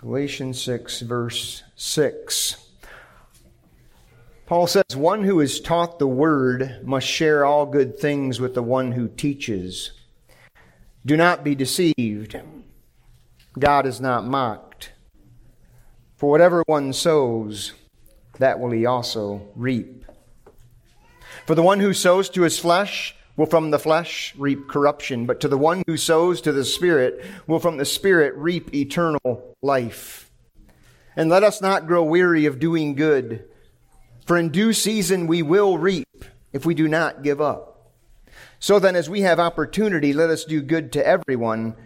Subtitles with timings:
[0.00, 2.68] Galatians 6, verse 6.
[4.46, 8.62] Paul says, One who is taught the word must share all good things with the
[8.62, 9.90] one who teaches.
[11.04, 12.40] Do not be deceived.
[13.58, 14.92] God is not mocked.
[16.14, 17.72] For whatever one sows,
[18.38, 20.04] that will he also reap.
[21.44, 25.40] For the one who sows to his flesh will from the flesh reap corruption, but
[25.40, 30.30] to the one who sows to the Spirit will from the Spirit reap eternal life.
[31.16, 33.44] And let us not grow weary of doing good,
[34.26, 37.92] for in due season we will reap if we do not give up.
[38.58, 41.76] So then, as we have opportunity, let us do good to everyone,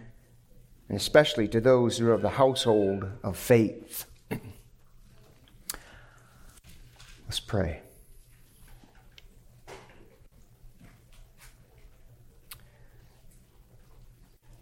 [0.89, 4.07] and especially to those who are of the household of faith.
[7.27, 7.82] Let's pray.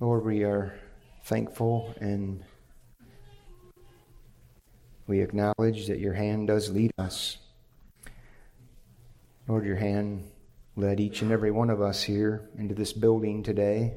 [0.01, 0.73] Lord, we are
[1.25, 2.43] thankful and
[5.05, 7.37] we acknowledge that your hand does lead us.
[9.47, 10.27] Lord, your hand
[10.75, 13.93] led each and every one of us here into this building today.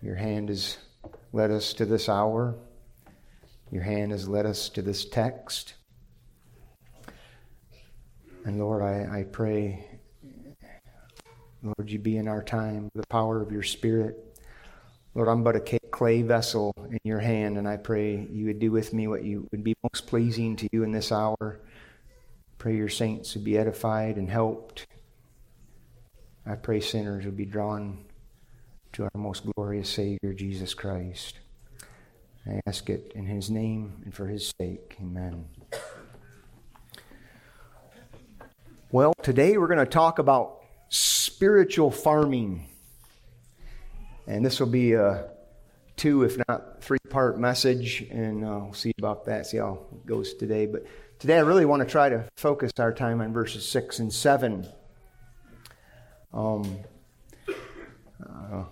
[0.00, 0.78] Your hand has
[1.34, 2.54] led us to this hour.
[3.70, 5.74] Your hand has led us to this text.
[8.46, 9.95] And Lord, I, I pray
[11.62, 14.38] Lord, you be in our time, the power of your Spirit.
[15.14, 18.70] Lord, I'm but a clay vessel in your hand, and I pray you would do
[18.70, 21.60] with me what you would be most pleasing to you in this hour.
[22.58, 24.86] Pray your saints would be edified and helped.
[26.44, 28.04] I pray sinners would be drawn
[28.92, 31.38] to our most glorious Savior, Jesus Christ.
[32.46, 34.96] I ask it in his name and for his sake.
[35.00, 35.46] Amen.
[38.92, 42.66] Well, today we're going to talk about spiritual farming.
[44.26, 45.28] And this will be a
[45.96, 50.06] two, if not three part message, and uh, we'll see about that, see how it
[50.06, 50.66] goes today.
[50.66, 50.86] But
[51.18, 54.66] today I really want to try to focus our time on verses 6 and 7.
[56.32, 56.78] Um,
[58.22, 58.64] uh,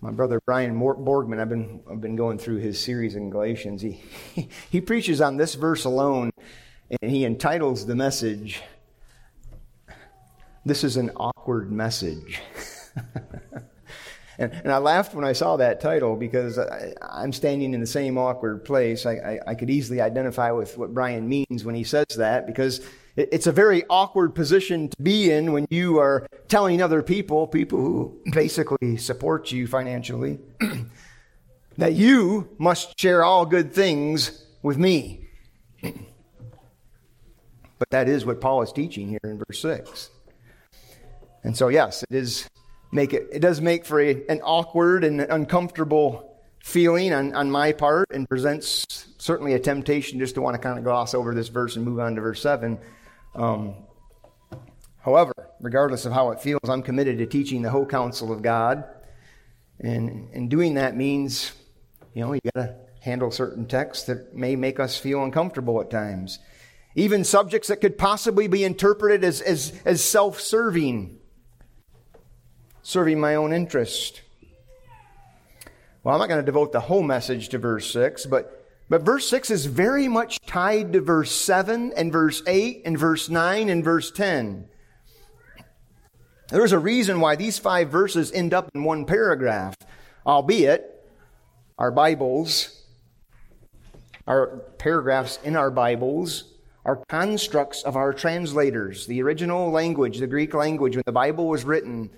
[0.00, 3.82] my brother Brian Borgman, I've been, I've been going through his series in Galatians.
[3.82, 4.00] He,
[4.70, 6.30] he preaches on this verse alone,
[7.02, 8.62] and he entitles the message,
[10.68, 12.40] this is an awkward message.
[14.38, 17.86] and, and, I laughed when I saw that title because I, am standing in the
[17.86, 19.06] same awkward place.
[19.06, 22.80] I, I, I, could easily identify with what Brian means when he says that because
[23.16, 27.46] it, it's a very awkward position to be in when you are telling other people,
[27.46, 30.38] people who basically support you financially,
[31.78, 35.28] that you must share all good things with me.
[35.82, 40.10] but that is what Paul is teaching here in verse 6.
[41.44, 42.48] And so, yes, it is
[42.92, 46.28] make it, it does make for a, an awkward and uncomfortable
[46.62, 48.84] feeling on, on my part and presents
[49.18, 52.00] certainly a temptation just to want to kind of gloss over this verse and move
[52.00, 52.78] on to verse 7.
[53.34, 53.74] Um,
[55.00, 58.84] however, regardless of how it feels, I'm committed to teaching the whole counsel of God.
[59.80, 61.52] And, and doing that means,
[62.14, 65.90] you know, you got to handle certain texts that may make us feel uncomfortable at
[65.90, 66.38] times.
[66.96, 71.17] Even subjects that could possibly be interpreted as, as, as self serving
[72.88, 74.22] serving my own interest.
[76.02, 79.28] Well, I'm not going to devote the whole message to verse 6, but, but verse
[79.28, 83.84] 6 is very much tied to verse 7 and verse 8 and verse 9 and
[83.84, 84.68] verse 10.
[86.48, 89.76] There's a reason why these five verses end up in one paragraph,
[90.26, 91.06] albeit
[91.76, 92.84] our Bibles,
[94.26, 94.46] our
[94.78, 96.54] paragraphs in our Bibles,
[96.86, 99.06] are constructs of our translators.
[99.06, 102.08] The original language, the Greek language, when the Bible was written,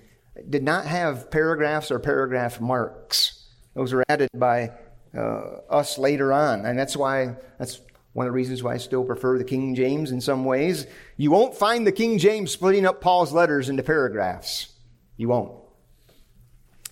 [0.49, 3.49] did not have paragraphs or paragraph marks.
[3.75, 4.73] Those were added by
[5.17, 6.65] uh, us later on.
[6.65, 7.81] And that's why, that's
[8.13, 10.87] one of the reasons why I still prefer the King James in some ways.
[11.17, 14.73] You won't find the King James splitting up Paul's letters into paragraphs.
[15.17, 15.53] You won't.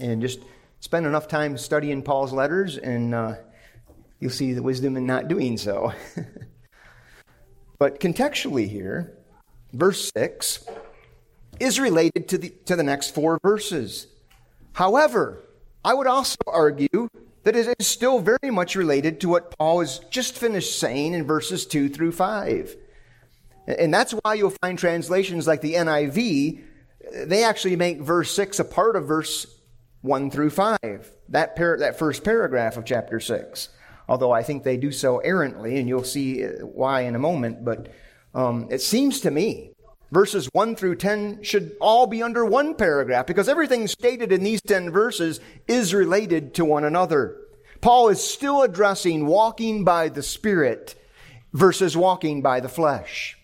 [0.01, 0.41] And just
[0.81, 3.35] spend enough time studying Paul's letters, and uh,
[4.21, 5.93] you'll see the wisdom in not doing so.
[7.79, 9.19] but contextually here,
[9.73, 10.65] verse 6
[11.61, 14.07] is related to the, to the next four verses.
[14.73, 15.43] However,
[15.85, 17.09] I would also argue
[17.45, 21.25] that it is still very much related to what Paul has just finished saying in
[21.25, 22.77] verses 2 through 5.
[23.67, 26.63] And that's why you'll find translations like the NIV,
[27.25, 29.47] they actually make verse 6 a part of verse
[30.03, 33.69] 1 through 5, that, par- that first paragraph of chapter 6.
[34.09, 37.65] Although I think they do so errantly, and you'll see why in a moment.
[37.65, 37.89] But
[38.35, 39.73] um, it seems to me
[40.11, 44.63] Verses 1 through 10 should all be under one paragraph because everything stated in these
[44.63, 47.37] 10 verses is related to one another.
[47.81, 50.95] Paul is still addressing walking by the Spirit
[51.53, 53.37] versus walking by the flesh.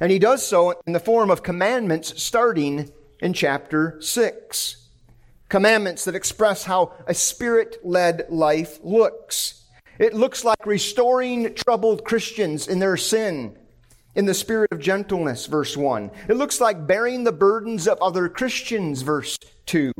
[0.00, 2.90] And he does so in the form of commandments starting
[3.20, 4.88] in chapter 6.
[5.48, 9.64] Commandments that express how a spirit led life looks.
[9.98, 13.58] It looks like restoring troubled Christians in their sin
[14.14, 16.10] in the spirit of gentleness, verse 1.
[16.28, 19.92] It looks like bearing the burdens of other Christians, verse 2,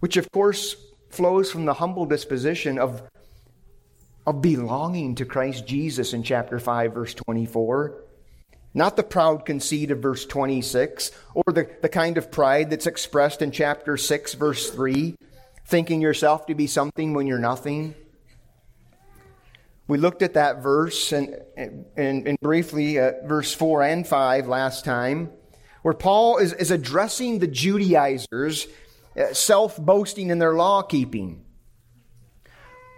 [0.00, 0.76] which of course
[1.10, 3.02] flows from the humble disposition of,
[4.26, 8.04] of belonging to Christ Jesus in chapter 5, verse 24.
[8.74, 13.42] Not the proud conceit of verse 26, or the, the kind of pride that's expressed
[13.42, 15.16] in chapter 6, verse 3,
[15.66, 17.94] thinking yourself to be something when you're nothing.
[19.88, 24.84] We looked at that verse and, and, and briefly uh, verse 4 and 5 last
[24.84, 25.30] time,
[25.80, 28.66] where Paul is, is addressing the Judaizers,
[29.18, 31.42] uh, self boasting in their law keeping.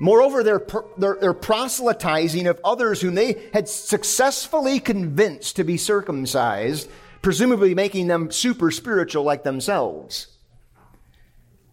[0.00, 0.66] Moreover, they're,
[0.98, 6.88] they're, they're, proselytizing of others whom they had successfully convinced to be circumcised,
[7.22, 10.26] presumably making them super spiritual like themselves.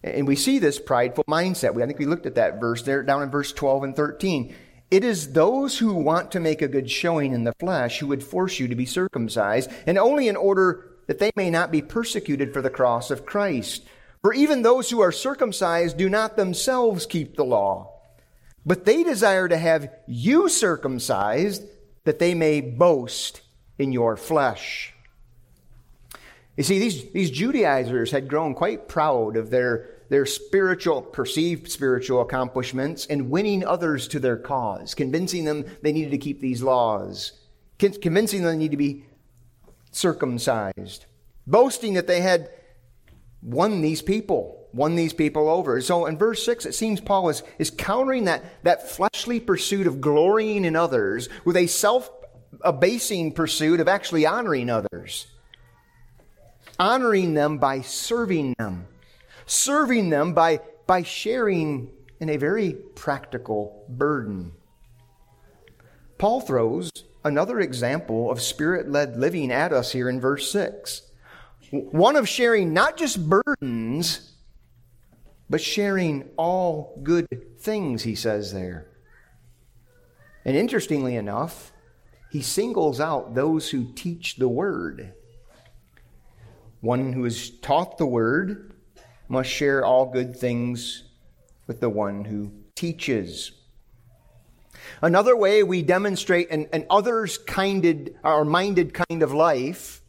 [0.04, 1.82] And we see this prideful mindset.
[1.82, 4.54] I think we looked at that verse there down in verse 12 and 13.
[4.90, 8.24] It is those who want to make a good showing in the flesh who would
[8.24, 12.54] force you to be circumcised, and only in order that they may not be persecuted
[12.54, 13.86] for the cross of Christ.
[14.22, 17.94] For even those who are circumcised do not themselves keep the law,
[18.66, 21.64] but they desire to have you circumcised
[22.06, 23.42] that they may boast
[23.78, 24.94] in your flesh.
[26.56, 32.22] You see, these, these Judaizers had grown quite proud of their their spiritual, perceived spiritual
[32.22, 37.34] accomplishments and winning others to their cause, convincing them they needed to keep these laws,
[37.80, 39.06] convincing them they need to be
[39.92, 41.06] circumcised,
[41.46, 42.50] boasting that they had
[43.42, 45.82] won these people, won these people over.
[45.82, 50.02] So in verse 6, it seems Paul is, is countering that, that fleshly pursuit of
[50.02, 52.10] glorying in others with a self
[52.62, 55.28] abasing pursuit of actually honoring others,
[56.80, 58.88] honoring them by serving them
[59.48, 61.90] serving them by, by sharing
[62.20, 64.52] in a very practical burden.
[66.18, 66.92] Paul throws
[67.24, 71.02] another example of spirit led living at us here in verse 6.
[71.72, 74.34] One of sharing not just burdens,
[75.50, 77.28] but sharing all good
[77.60, 78.88] things, he says there.
[80.46, 81.72] And interestingly enough,
[82.32, 85.14] he singles out those who teach the word.
[86.82, 88.74] One who is taught the word
[89.28, 91.04] must share all good things
[91.68, 93.52] with the one who teaches.
[95.02, 100.02] Another way we demonstrate an, an others kinded or minded kind of life,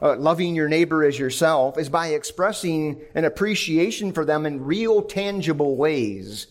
[0.00, 5.02] uh, loving your neighbor as yourself, is by expressing an appreciation for them in real,
[5.02, 6.46] tangible ways.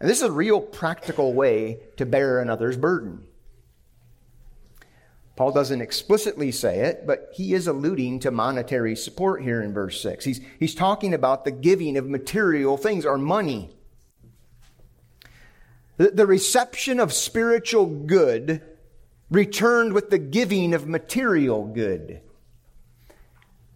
[0.00, 3.22] And this is a real practical way to bear another's burden.
[5.36, 10.00] Paul doesn't explicitly say it, but he is alluding to monetary support here in verse
[10.00, 10.24] 6.
[10.24, 13.70] He's, he's talking about the giving of material things or money.
[15.96, 18.62] The, the reception of spiritual good
[19.28, 22.20] returned with the giving of material good.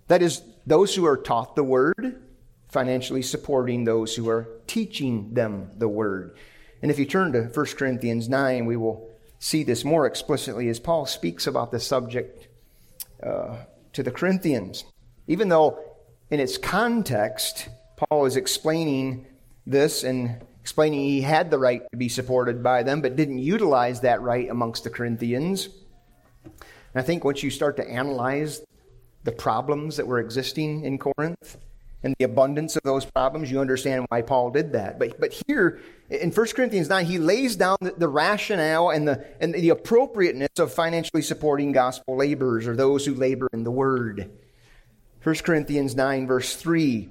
[0.07, 2.23] That is, those who are taught the word,
[2.69, 6.37] financially supporting those who are teaching them the word.
[6.83, 9.08] And if you turn to 1 Corinthians 9, we will
[9.39, 12.49] see this more explicitly as Paul speaks about the subject
[13.23, 13.57] uh,
[13.93, 14.85] to the Corinthians.
[15.27, 15.79] Even though
[16.31, 19.27] in its context, Paul is explaining
[19.67, 24.01] this and explaining he had the right to be supported by them, but didn't utilize
[24.01, 25.69] that right amongst the Corinthians.
[26.45, 28.63] And I think once you start to analyze
[29.25, 31.57] the problems that were existing in Corinth,
[32.03, 34.99] and the abundance of those problems, you understand why Paul did that.
[34.99, 39.27] But, but here in 1 Corinthians 9, he lays down the, the, rationale and the,
[39.41, 44.31] and the appropriateness of financially supporting gospel laborers or those who labor in the word.
[45.25, 47.09] 1 Corinthians 9, verse 3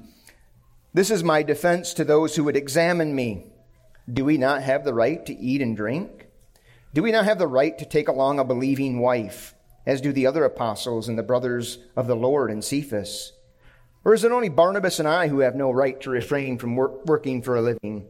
[0.93, 3.51] This is my defense to those who would examine me.
[4.11, 6.27] Do we not have the right to eat and drink?
[6.93, 9.53] Do we not have the right to take along a believing wife,
[9.85, 13.33] as do the other apostles and the brothers of the Lord and Cephas?
[14.03, 17.05] Or is it only Barnabas and I who have no right to refrain from work,
[17.05, 18.07] working for a living?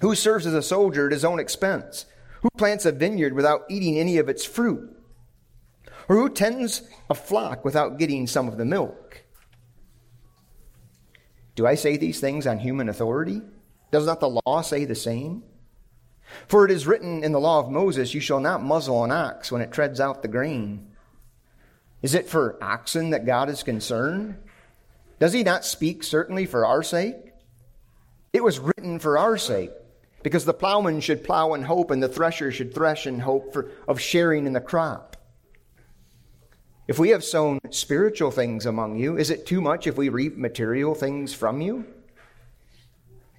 [0.00, 2.06] Who serves as a soldier at his own expense?
[2.42, 4.96] Who plants a vineyard without eating any of its fruit?
[6.08, 9.24] Or who tends a flock without getting some of the milk?
[11.54, 13.42] Do I say these things on human authority?
[13.90, 15.42] Does not the law say the same?
[16.46, 19.50] For it is written in the law of Moses, You shall not muzzle an ox
[19.50, 20.86] when it treads out the grain.
[22.02, 24.36] Is it for oxen that God is concerned?
[25.20, 27.34] Does he not speak certainly for our sake?
[28.32, 29.70] It was written for our sake,
[30.22, 33.70] because the plowman should plow in hope and the thresher should thresh in hope for,
[33.86, 35.16] of sharing in the crop.
[36.88, 40.36] If we have sown spiritual things among you, is it too much if we reap
[40.36, 41.84] material things from you?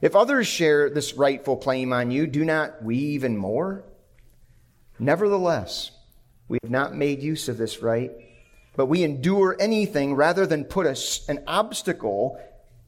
[0.01, 3.83] If others share this rightful claim on you, do not we even more?
[4.99, 5.91] Nevertheless,
[6.47, 8.11] we have not made use of this right,
[8.75, 12.39] but we endure anything rather than put us an obstacle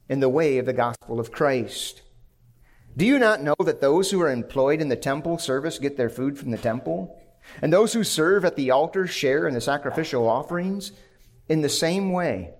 [0.09, 2.01] in the way of the gospel of Christ.
[2.95, 6.09] Do you not know that those who are employed in the temple service get their
[6.09, 7.19] food from the temple?
[7.61, 10.91] And those who serve at the altar share in the sacrificial offerings?
[11.49, 12.53] In the same way,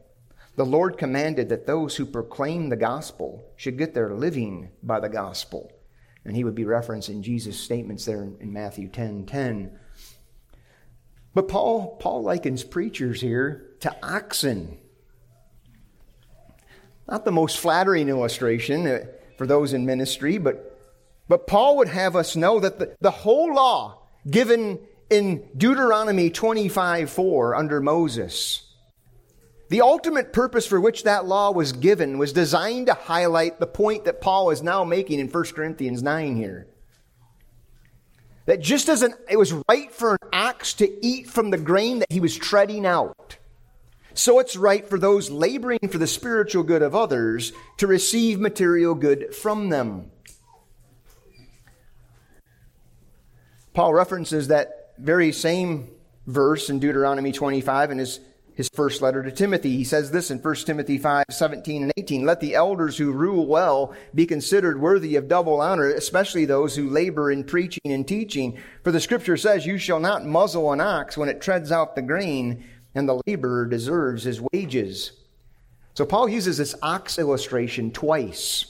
[0.56, 5.10] the Lord commanded that those who proclaim the gospel should get their living by the
[5.10, 5.72] gospel.
[6.25, 9.80] And he would be referencing Jesus' statements there in Matthew 10 10.
[11.34, 14.78] But Paul, Paul likens preachers here to oxen.
[17.08, 19.00] Not the most flattering illustration uh,
[19.38, 20.80] for those in ministry, but,
[21.28, 27.10] but Paul would have us know that the, the whole law given in Deuteronomy 25
[27.10, 28.63] 4 under Moses,
[29.70, 34.06] the ultimate purpose for which that law was given was designed to highlight the point
[34.06, 36.68] that Paul is now making in 1 Corinthians 9 here.
[38.46, 42.00] That just as an, it was right for an ox to eat from the grain
[42.00, 43.38] that he was treading out,
[44.14, 48.96] so it's right for those laboring for the spiritual good of others to receive material
[48.96, 50.12] good from them.
[53.74, 55.90] Paul references that very same
[56.28, 58.20] verse in Deuteronomy 25 in his,
[58.56, 59.78] his first letter to Timothy.
[59.78, 63.48] He says this in 1 Timothy 5 17 and 18 Let the elders who rule
[63.48, 68.58] well be considered worthy of double honor, especially those who labor in preaching and teaching.
[68.84, 72.02] For the scripture says, You shall not muzzle an ox when it treads out the
[72.02, 72.64] grain
[72.96, 75.12] and the laborer deserves his wages.
[75.96, 78.66] So Paul uses this ox illustration twice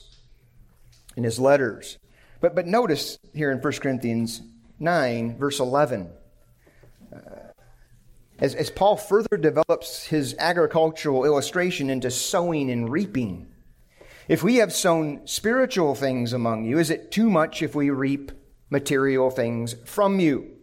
[1.16, 1.98] in his letters.
[2.42, 4.42] But, but notice here in 1 Corinthians
[4.80, 6.10] 9, verse 11.
[8.44, 13.48] As, as Paul further develops his agricultural illustration into sowing and reaping,
[14.28, 18.34] if we have sown spiritual things among you, is it too much if we reap
[18.70, 20.58] material things from you?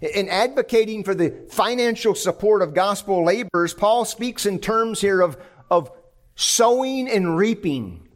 [0.00, 5.36] In advocating for the financial support of gospel laborers, Paul speaks in terms here of,
[5.68, 5.90] of
[6.36, 8.06] sowing and reaping.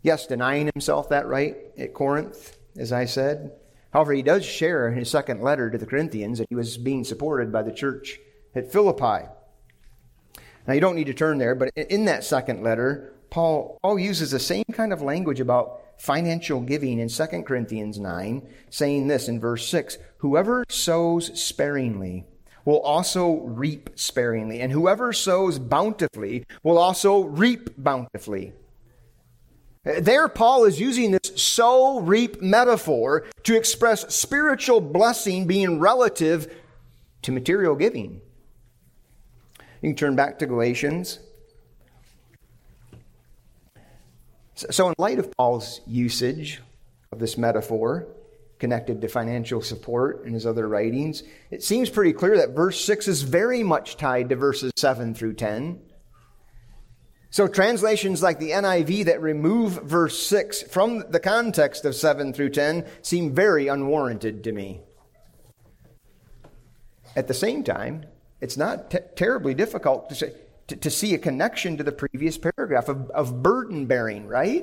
[0.00, 3.59] Yes, denying himself that right at Corinth, as I said.
[3.92, 7.04] However, he does share in his second letter to the Corinthians that he was being
[7.04, 8.18] supported by the church
[8.54, 9.26] at Philippi.
[10.66, 14.30] Now, you don't need to turn there, but in that second letter, Paul, Paul uses
[14.30, 19.40] the same kind of language about financial giving in 2 Corinthians 9, saying this in
[19.40, 22.26] verse 6 Whoever sows sparingly
[22.64, 28.52] will also reap sparingly, and whoever sows bountifully will also reap bountifully.
[29.82, 36.54] There, Paul is using this sow reap metaphor to express spiritual blessing being relative
[37.22, 38.20] to material giving.
[39.80, 41.20] You can turn back to Galatians
[44.68, 46.60] So, in light of Paul's usage
[47.12, 48.06] of this metaphor
[48.58, 53.08] connected to financial support in his other writings, it seems pretty clear that verse 6
[53.08, 55.80] is very much tied to verses 7 through 10.
[57.32, 62.50] So, translations like the NIV that remove verse 6 from the context of 7 through
[62.50, 64.80] 10 seem very unwarranted to me.
[67.14, 68.04] At the same time,
[68.40, 70.32] it's not t- terribly difficult to say
[70.66, 74.62] to, see a connection to the previous paragraph of, of burden bearing, right?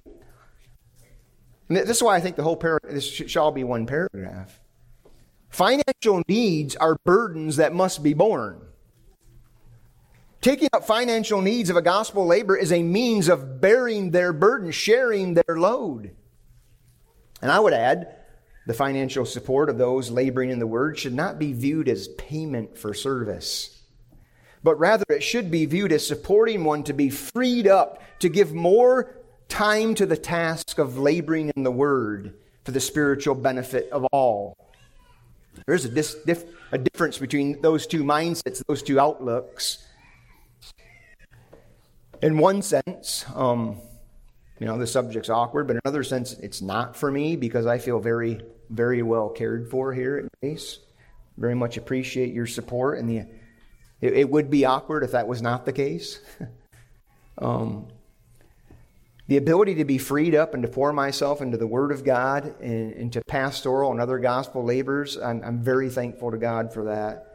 [1.68, 4.60] And this is why I think the whole paragraph, this shall be one paragraph.
[5.50, 8.62] Financial needs are burdens that must be borne.
[10.42, 14.72] Taking up financial needs of a gospel labor is a means of bearing their burden,
[14.72, 16.16] sharing their load.
[17.42, 18.16] And I would add,
[18.66, 22.78] the financial support of those laboring in the word should not be viewed as payment
[22.78, 23.78] for service
[24.68, 28.54] but rather it should be viewed as supporting one to be freed up to give
[28.54, 29.16] more
[29.48, 32.34] time to the task of laboring in the Word
[32.66, 34.58] for the spiritual benefit of all.
[35.66, 39.87] There's a, dis- dif- a difference between those two mindsets, those two outlooks.
[42.22, 43.78] In one sense, um,
[44.60, 47.78] you know, the subject's awkward, but in another sense, it's not for me because I
[47.78, 50.80] feel very, very well cared for here at Grace.
[51.38, 53.26] Very much appreciate your support and the
[54.00, 56.20] it, it would be awkward if that was not the case.
[57.40, 57.88] um,
[59.28, 62.60] the ability to be freed up and to pour myself into the Word of God
[62.62, 67.27] and into pastoral and other gospel labors, I'm, I'm very thankful to God for that.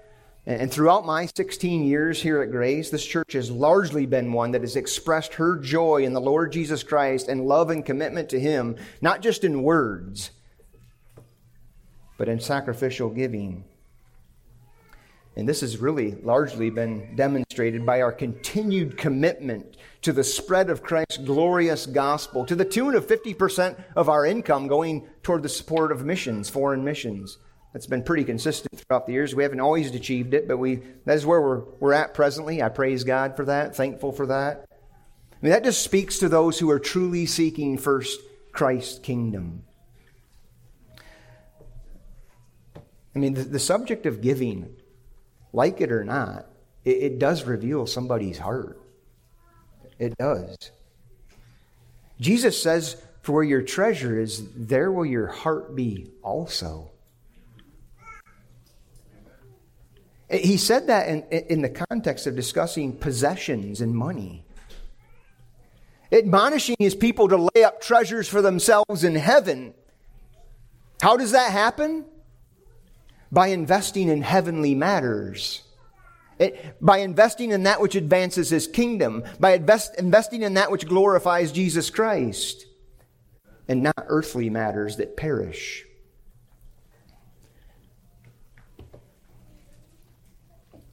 [0.45, 4.63] And throughout my 16 years here at Grace, this church has largely been one that
[4.63, 8.77] has expressed her joy in the Lord Jesus Christ and love and commitment to Him,
[9.01, 10.33] not just in words,
[12.19, 13.65] but in sacrificial giving.
[15.37, 20.83] And this has really largely been demonstrated by our continued commitment to the spread of
[20.83, 25.93] Christ's glorious gospel, to the tune of 50% of our income going toward the support
[25.93, 27.39] of missions, foreign missions.
[27.73, 29.35] That's been pretty consistent throughout the years.
[29.35, 32.63] We haven't always achieved it, but we that is where we're, we're at presently.
[32.63, 34.67] I praise God for that, thankful for that.
[34.71, 38.21] I mean, that just speaks to those who are truly seeking first
[38.53, 39.65] Christ's kingdom.
[43.15, 44.77] I mean, the, the subject of giving,
[45.53, 46.47] like it or not,
[46.85, 48.81] it, it does reveal somebody's heart.
[49.99, 50.57] It does.
[52.21, 56.92] Jesus says, For where your treasure is, there will your heart be also.
[60.33, 64.47] He said that in, in the context of discussing possessions and money.
[66.11, 69.75] Admonishing his people to lay up treasures for themselves in heaven.
[71.03, 72.07] How does that happen?
[73.31, 75.63] By investing in heavenly matters.
[76.39, 80.87] It, by investing in that which advances his kingdom, by invest, investing in that which
[80.87, 82.67] glorifies Jesus Christ,
[83.69, 85.85] and not earthly matters that perish.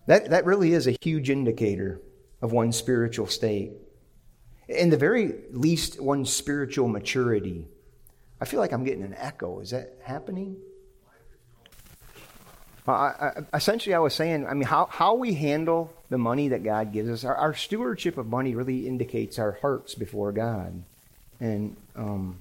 [0.10, 2.02] That, that really is a huge indicator
[2.42, 3.74] of one's spiritual state.
[4.68, 7.68] In the very least, one's spiritual maturity.
[8.42, 9.60] I feel like I'm getting an echo.
[9.60, 10.58] Is that happening?
[12.88, 16.64] I, I, essentially, I was saying, I mean, how, how we handle the money that
[16.64, 20.84] God gives us, our, our stewardship of money really indicates our hearts before God.
[21.40, 22.40] And um,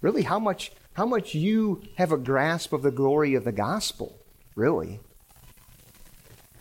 [0.00, 4.18] really, how much, how much you have a grasp of the glory of the gospel,
[4.56, 4.98] really.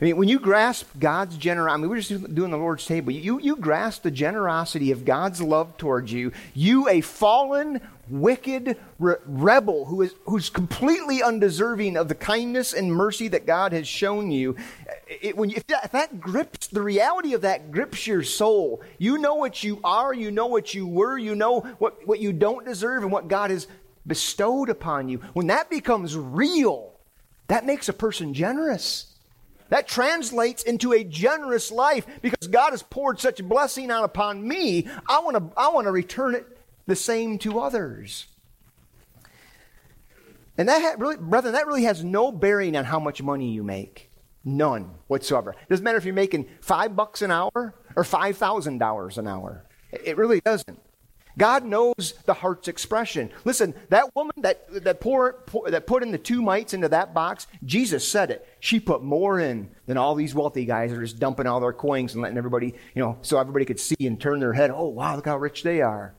[0.04, 3.14] I mean, when you grasp God's generosity, I mean, we're just doing the Lord's table.
[3.14, 6.34] You, you grasp the generosity of God's love towards you.
[6.54, 7.80] You, a fallen,
[8.10, 13.72] wicked re- rebel who is, who's completely undeserving of the kindness and mercy that God
[13.72, 14.58] has shown you.
[15.08, 18.82] It, when you, if, that, if that grips, the reality of that grips your soul,
[18.98, 22.34] you know what you are, you know what you were, you know what, what you
[22.34, 23.70] don't deserve and what God has
[24.06, 25.20] bestowed upon you.
[25.32, 26.92] When that becomes real,
[27.48, 29.13] that makes a person generous.
[29.74, 34.88] That translates into a generous life because God has poured such blessing out upon me.
[35.10, 36.46] I want to I want to return it
[36.86, 38.28] the same to others.
[40.60, 44.12] And that really, brethren, that really has no bearing on how much money you make.
[44.46, 45.56] None whatsoever.
[45.60, 49.28] It doesn't matter if you're making five bucks an hour or five thousand dollars an
[49.28, 49.66] hour.
[49.92, 50.83] It really doesn't.
[51.38, 53.32] God knows the heart's expression.
[53.44, 57.14] Listen, that woman that, that, pour, pour, that put in the two mites into that
[57.14, 58.48] box, Jesus said it.
[58.60, 61.74] She put more in than all these wealthy guys that are just dumping all their
[61.74, 64.70] coins and letting everybody, you know, so everybody could see and turn their head.
[64.72, 66.14] Oh, wow, look how rich they are.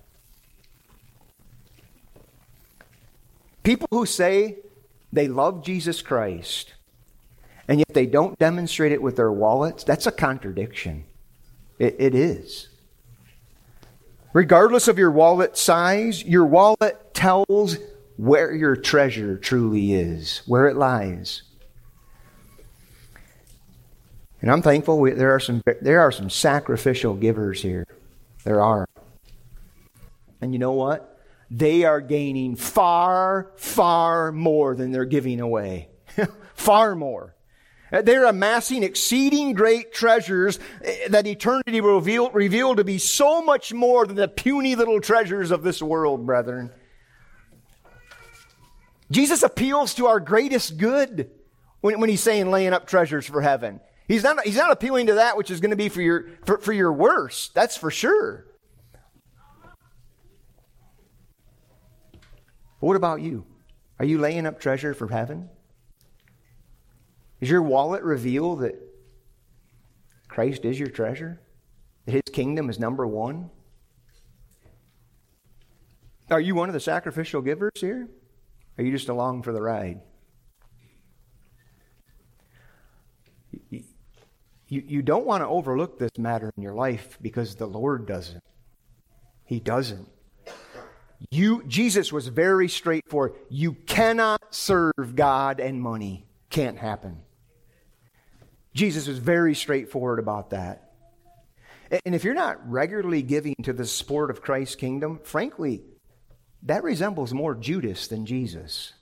[3.62, 4.58] People who say
[5.12, 6.74] they love Jesus Christ
[7.68, 11.04] and yet they don't demonstrate it with their wallets, that's a contradiction.
[11.78, 12.68] it, it is.
[14.34, 17.78] Regardless of your wallet size, your wallet tells
[18.16, 21.42] where your treasure truly is, where it lies.
[24.42, 27.86] And I'm thankful we, there, are some, there are some sacrificial givers here.
[28.42, 28.88] There are.
[30.40, 31.16] And you know what?
[31.48, 35.88] They are gaining far, far more than they're giving away.
[36.54, 37.33] far more.
[37.94, 43.40] Uh, they're amassing exceeding great treasures uh, that eternity will reveal, reveal to be so
[43.40, 46.72] much more than the puny little treasures of this world, brethren.
[49.12, 51.30] Jesus appeals to our greatest good
[51.82, 53.78] when, when he's saying laying up treasures for heaven.
[54.08, 56.58] He's not, he's not appealing to that which is going to be for your, for,
[56.58, 57.50] for your worse.
[57.54, 58.44] That's for sure.
[62.12, 63.46] But what about you?
[64.00, 65.48] Are you laying up treasure for heaven?
[67.44, 68.74] Does your wallet reveal that
[70.28, 71.42] Christ is your treasure?
[72.06, 73.50] That his kingdom is number one?
[76.30, 78.08] Are you one of the sacrificial givers here?
[78.78, 80.00] Are you just along for the ride?
[83.70, 83.82] You,
[84.66, 88.42] you, don't want to overlook this matter in your life because the Lord doesn't.
[89.44, 90.08] He doesn't.
[91.30, 93.34] You, Jesus was very straightforward.
[93.50, 96.24] You cannot serve God and money.
[96.48, 97.18] Can't happen.
[98.74, 100.90] Jesus was very straightforward about that.
[102.04, 105.82] And if you're not regularly giving to the support of Christ's kingdom, frankly,
[106.64, 108.92] that resembles more Judas than Jesus.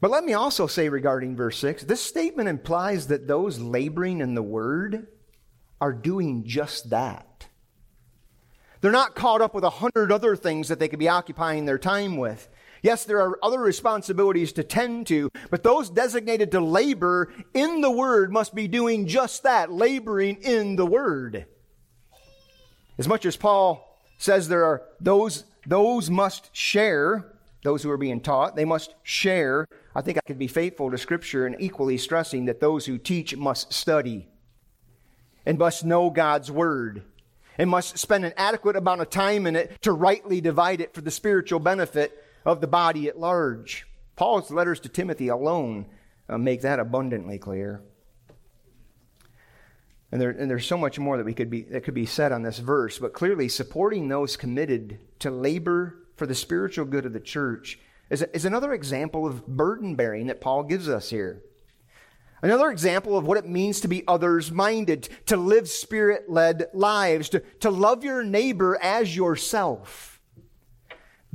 [0.00, 4.34] But let me also say regarding verse 6 this statement implies that those laboring in
[4.34, 5.08] the word
[5.80, 7.46] are doing just that.
[8.80, 11.78] They're not caught up with a hundred other things that they could be occupying their
[11.78, 12.48] time with.
[12.82, 17.90] Yes, there are other responsibilities to tend to, but those designated to labor in the
[17.90, 21.46] Word must be doing just that, laboring in the Word.
[22.98, 28.20] As much as Paul says there are those, those must share, those who are being
[28.20, 29.66] taught, they must share.
[29.94, 33.36] I think I could be faithful to Scripture and equally stressing that those who teach
[33.36, 34.28] must study
[35.44, 37.02] and must know God's Word
[37.58, 41.02] and must spend an adequate amount of time in it to rightly divide it for
[41.02, 43.86] the spiritual benefit of the body at large.
[44.16, 45.86] Paul's letters to Timothy alone
[46.28, 47.82] uh, make that abundantly clear.
[50.12, 52.32] And, there, and there's so much more that we could be that could be said
[52.32, 57.12] on this verse, but clearly supporting those committed to labor for the spiritual good of
[57.12, 57.78] the church
[58.10, 61.42] is, is another example of burden bearing that Paul gives us here.
[62.42, 67.28] Another example of what it means to be others minded, to live spirit led lives,
[67.30, 70.09] to, to love your neighbor as yourself.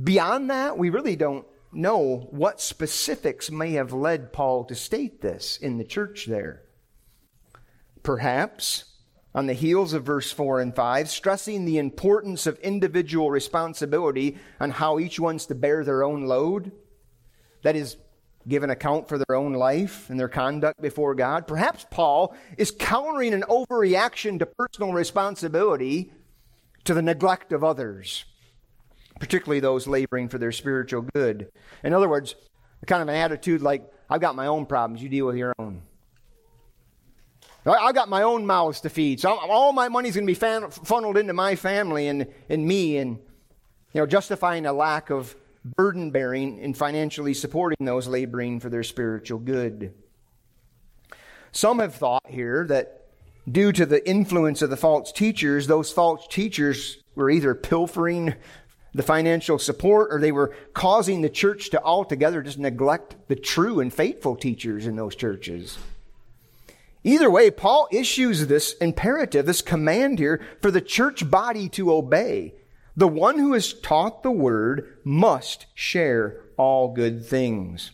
[0.02, 5.56] Beyond that, we really don't know what specifics may have led Paul to state this
[5.56, 6.62] in the church there.
[8.02, 8.84] Perhaps,
[9.34, 14.70] on the heels of verse 4 and 5, stressing the importance of individual responsibility on
[14.70, 16.72] how each one's to bear their own load.
[17.62, 17.96] That is,
[18.46, 21.46] give an account for their own life and their conduct before God.
[21.46, 26.12] Perhaps Paul is countering an overreaction to personal responsibility
[26.84, 28.24] to the neglect of others
[29.20, 31.48] particularly those laboring for their spiritual good.
[31.82, 32.34] In other words,
[32.86, 35.82] kind of an attitude like, I've got my own problems, you deal with your own.
[37.66, 40.70] I've got my own mouths to feed, so all my money's going to be fan-
[40.70, 43.18] funneled into my family and, and me, and
[43.92, 48.84] you know, justifying a lack of burden bearing and financially supporting those laboring for their
[48.84, 49.92] spiritual good.
[51.50, 53.08] Some have thought here that
[53.50, 58.34] due to the influence of the false teachers, those false teachers were either pilfering
[58.96, 63.78] the financial support or they were causing the church to altogether just neglect the true
[63.78, 65.76] and faithful teachers in those churches.
[67.04, 72.54] Either way, Paul issues this imperative, this command here for the church body to obey.
[72.96, 77.90] The one who is taught the word must share all good things.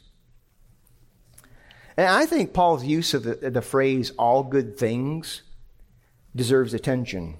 [1.97, 5.43] And I think Paul's use of the, the phrase all good things
[6.35, 7.39] deserves attention.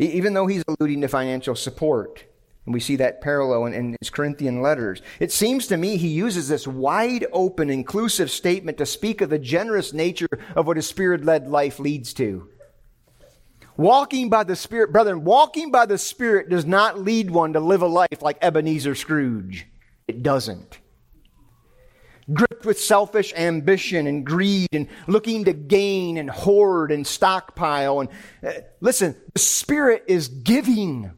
[0.00, 2.24] Even though he's alluding to financial support.
[2.70, 5.02] And we see that parallel in, in, his Corinthian letters.
[5.18, 9.40] It seems to me he uses this wide open, inclusive statement to speak of the
[9.40, 12.48] generous nature of what a spirit led life leads to.
[13.76, 17.82] Walking by the Spirit, brethren, walking by the Spirit does not lead one to live
[17.82, 19.66] a life like Ebenezer Scrooge.
[20.06, 20.78] It doesn't.
[22.32, 27.98] Gripped with selfish ambition and greed and looking to gain and hoard and stockpile.
[27.98, 28.10] And
[28.46, 31.10] uh, listen, the Spirit is giving.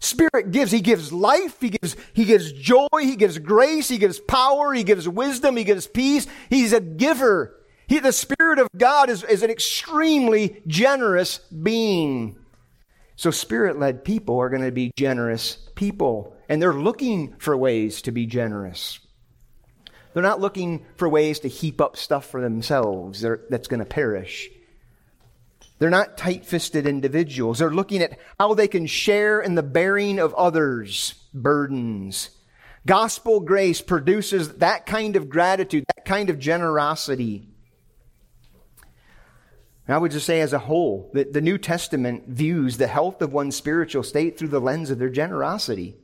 [0.00, 0.70] Spirit gives.
[0.70, 1.60] He gives life.
[1.60, 2.86] He gives, he gives joy.
[3.00, 3.88] He gives grace.
[3.88, 4.72] He gives power.
[4.72, 5.56] He gives wisdom.
[5.56, 6.26] He gives peace.
[6.50, 7.56] He's a giver.
[7.88, 12.38] He, the Spirit of God is, is an extremely generous being.
[13.16, 16.36] So spirit led people are going to be generous people.
[16.48, 19.00] And they're looking for ways to be generous.
[20.14, 24.48] They're not looking for ways to heap up stuff for themselves that's going to perish.
[25.78, 27.58] They're not tight fisted individuals.
[27.58, 32.30] They're looking at how they can share in the bearing of others' burdens.
[32.84, 37.48] Gospel grace produces that kind of gratitude, that kind of generosity.
[39.86, 43.22] And I would just say, as a whole, that the New Testament views the health
[43.22, 45.96] of one's spiritual state through the lens of their generosity,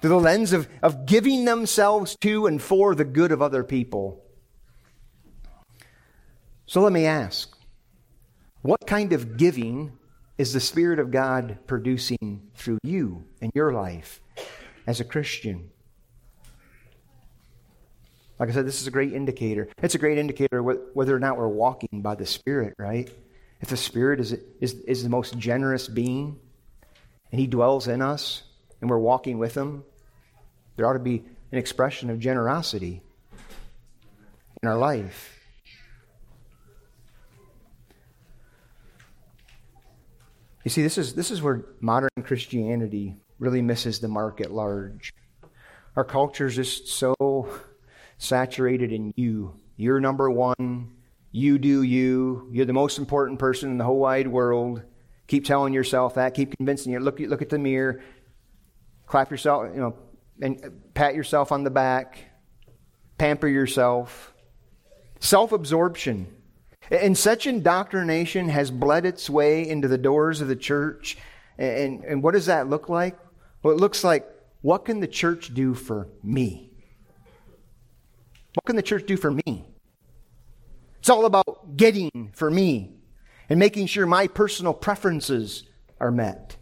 [0.00, 4.22] through the lens of, of giving themselves to and for the good of other people.
[6.66, 7.55] So let me ask
[8.66, 9.92] what kind of giving
[10.38, 14.20] is the Spirit of God producing through you in your life
[14.86, 15.70] as a Christian?
[18.38, 19.68] Like I said, this is a great indicator.
[19.82, 23.10] It's a great indicator whether or not we're walking by the Spirit, right?
[23.60, 26.38] If the Spirit is, is, is the most generous being
[27.30, 28.42] and He dwells in us
[28.80, 29.84] and we're walking with Him,
[30.74, 33.00] there ought to be an expression of generosity
[34.62, 35.35] in our life.
[40.66, 45.14] You see, this is, this is where modern Christianity really misses the mark at large.
[45.94, 47.48] Our culture is just so
[48.18, 49.60] saturated in you.
[49.76, 50.90] You're number one.
[51.30, 52.48] You do you.
[52.50, 54.82] You're the most important person in the whole wide world.
[55.28, 56.34] Keep telling yourself that.
[56.34, 56.98] Keep convincing you.
[56.98, 58.02] Look, look at the mirror.
[59.06, 59.96] Clap yourself, you know,
[60.42, 62.18] and pat yourself on the back.
[63.18, 64.34] pamper yourself,
[65.20, 66.26] self absorption.
[66.90, 71.16] And such indoctrination has bled its way into the doors of the church.
[71.58, 73.18] And, and what does that look like?
[73.62, 74.28] Well, it looks like
[74.62, 76.70] what can the church do for me?
[78.54, 79.66] What can the church do for me?
[80.98, 82.96] It's all about getting for me
[83.48, 85.64] and making sure my personal preferences
[86.00, 86.56] are met.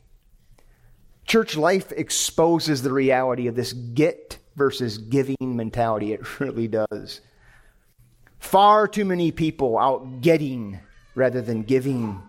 [1.27, 6.13] Church life exposes the reality of this get versus giving mentality.
[6.13, 7.21] It really does.
[8.45, 10.79] Far too many people out getting
[11.15, 12.23] rather than giving.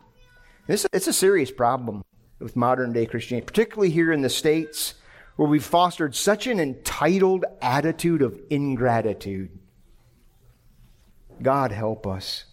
[0.67, 2.03] It's, it's a serious problem
[2.39, 4.95] with modern day Christianity, particularly here in the States,
[5.35, 9.59] where we've fostered such an entitled attitude of ingratitude.
[11.41, 12.45] God help us.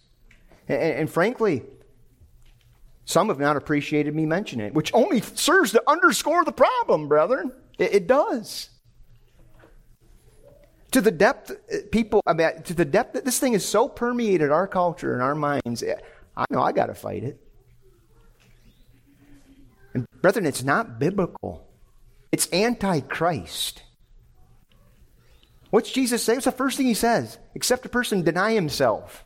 [0.67, 1.63] And, and, frankly,
[3.05, 7.53] some have not appreciated me mentioning it, which only serves to underscore the problem, brethren.
[7.79, 8.69] It, it does.
[10.93, 13.87] To the depth, uh, people, I mean, to the depth that this thing is so
[13.87, 15.83] permeated our culture and our minds,
[16.37, 17.39] I know I got to fight it.
[19.93, 21.67] And brethren, it's not biblical.
[22.31, 23.81] It's anti-Christ.
[25.71, 26.33] What's Jesus say?
[26.33, 27.39] What's the first thing he says?
[27.55, 29.25] Except a person deny himself,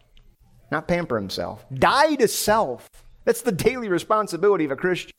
[0.72, 1.66] not pamper himself.
[1.74, 2.88] Die to self.
[3.26, 5.12] That's the daily responsibility of a Christian.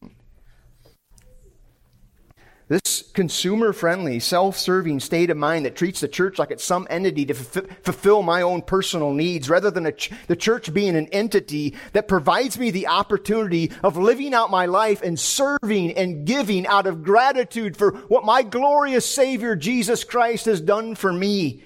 [2.68, 6.86] This consumer friendly, self serving state of mind that treats the church like it's some
[6.90, 11.08] entity to f- fulfill my own personal needs rather than ch- the church being an
[11.08, 16.66] entity that provides me the opportunity of living out my life and serving and giving
[16.66, 21.64] out of gratitude for what my glorious Savior Jesus Christ has done for me,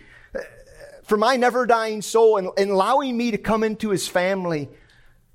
[1.02, 4.68] for my never dying soul and, and allowing me to come into his family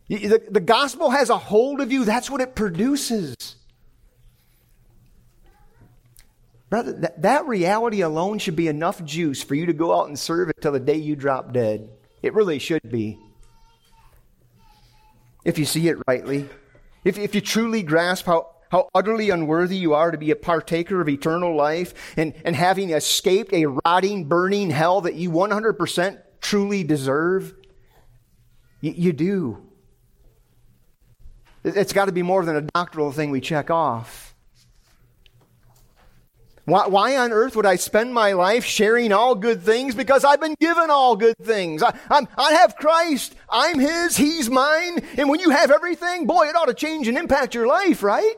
[0.08, 3.57] the, the gospel has a hold of you, that's what it produces.
[6.70, 10.20] Brother, that, that reality alone should be enough juice for you to go out and
[10.20, 11.90] serve it till the day you drop dead.
[12.22, 13.20] It really should be.
[15.46, 16.50] If you see it rightly,
[17.06, 21.00] if, if you truly grasp how, how utterly unworthy you are to be a partaker
[21.00, 26.84] of eternal life and, and having escaped a rotting, burning hell that you 100% truly
[26.84, 27.54] deserve,
[28.82, 29.64] you do.
[31.64, 34.27] It's got to be more than a doctrinal thing we check off.
[36.68, 39.96] Why, why, on earth would I spend my life sharing all good things?
[39.96, 41.82] Because I've been given all good things.
[41.82, 43.36] I, I'm, I have Christ.
[43.50, 44.18] I'm His.
[44.18, 45.00] He's mine.
[45.18, 48.36] And when you have everything, boy, it ought to change and impact your life, right?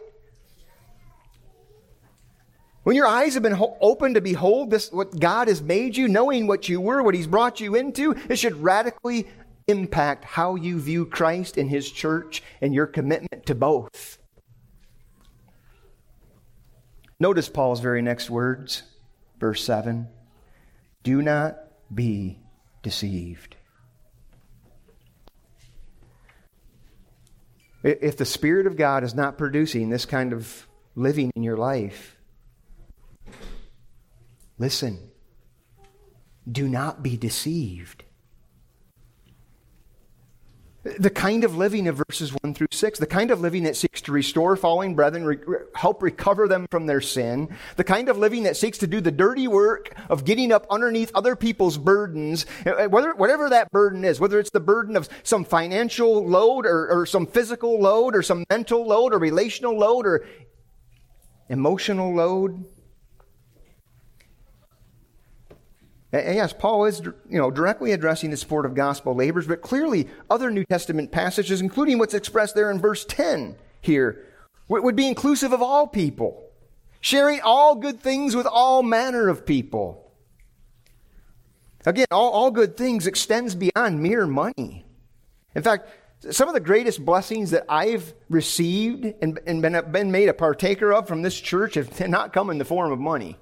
[2.83, 6.07] When your eyes have been ho- opened to behold this, what God has made you,
[6.07, 9.27] knowing what you were, what He's brought you into, it should radically
[9.65, 14.19] impact how you view Christ and His church and your commitment to both.
[17.19, 18.83] Notice Paul's very next words,
[19.39, 20.07] verse 7
[21.03, 21.57] Do not
[21.93, 22.39] be
[22.81, 23.57] deceived.
[27.83, 32.17] If the Spirit of God is not producing this kind of living in your life,
[34.57, 35.11] listen,
[36.49, 38.03] do not be deceived.
[40.83, 44.01] The kind of living of verses 1 through 6, the kind of living that seeks
[44.03, 48.43] to restore falling brethren, re- help recover them from their sin, the kind of living
[48.43, 52.69] that seeks to do the dirty work of getting up underneath other people's burdens, uh,
[52.69, 56.87] uh, whether, whatever that burden is, whether it's the burden of some financial load or,
[56.87, 60.25] or some physical load or some mental load or relational load or
[61.49, 62.63] emotional load,
[66.11, 70.07] And yes, Paul is you know, directly addressing the support of gospel labors, but clearly
[70.29, 74.25] other New Testament passages, including what's expressed there in verse 10 here,
[74.67, 76.49] would be inclusive of all people,
[76.99, 80.11] sharing all good things with all manner of people.
[81.85, 84.85] Again, all, all good things extends beyond mere money.
[85.55, 85.89] In fact,
[86.31, 90.91] some of the greatest blessings that I've received and, and been, been made a partaker
[90.91, 93.37] of from this church have not come in the form of money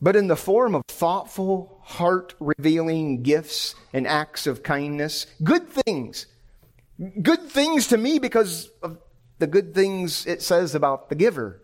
[0.00, 5.26] but in the form of thoughtful, heart revealing gifts and acts of kindness.
[5.42, 6.26] Good things.
[7.22, 8.98] Good things to me because of
[9.38, 11.62] the good things it says about the giver.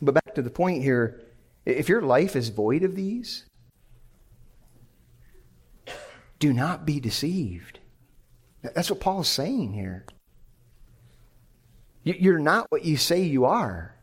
[0.00, 1.20] But back to the point here
[1.64, 3.44] if your life is void of these,
[6.40, 7.78] do not be deceived.
[8.62, 10.04] That's what Paul is saying here.
[12.04, 13.94] You're not what you say you are.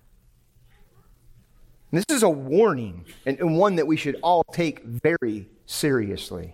[1.91, 6.53] This is a warning and, and one that we should all take very seriously.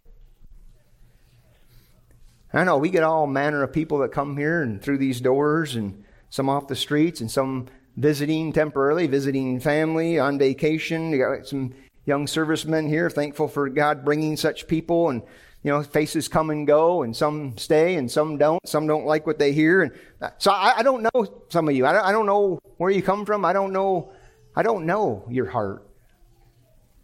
[2.53, 5.75] I know we get all manner of people that come here and through these doors,
[5.75, 7.67] and some off the streets, and some
[7.97, 11.11] visiting temporarily, visiting family on vacation.
[11.11, 11.73] You got some
[12.05, 15.21] young servicemen here, thankful for God bringing such people and
[15.63, 18.61] you know, faces come and go, and some stay and some don't.
[18.67, 19.81] Some don't like what they hear.
[19.81, 21.87] And uh, so I, I don't know some of you.
[21.87, 23.43] I don't, I don't know where you come from.
[23.43, 24.13] I don't know.
[24.55, 25.87] I don't know your heart.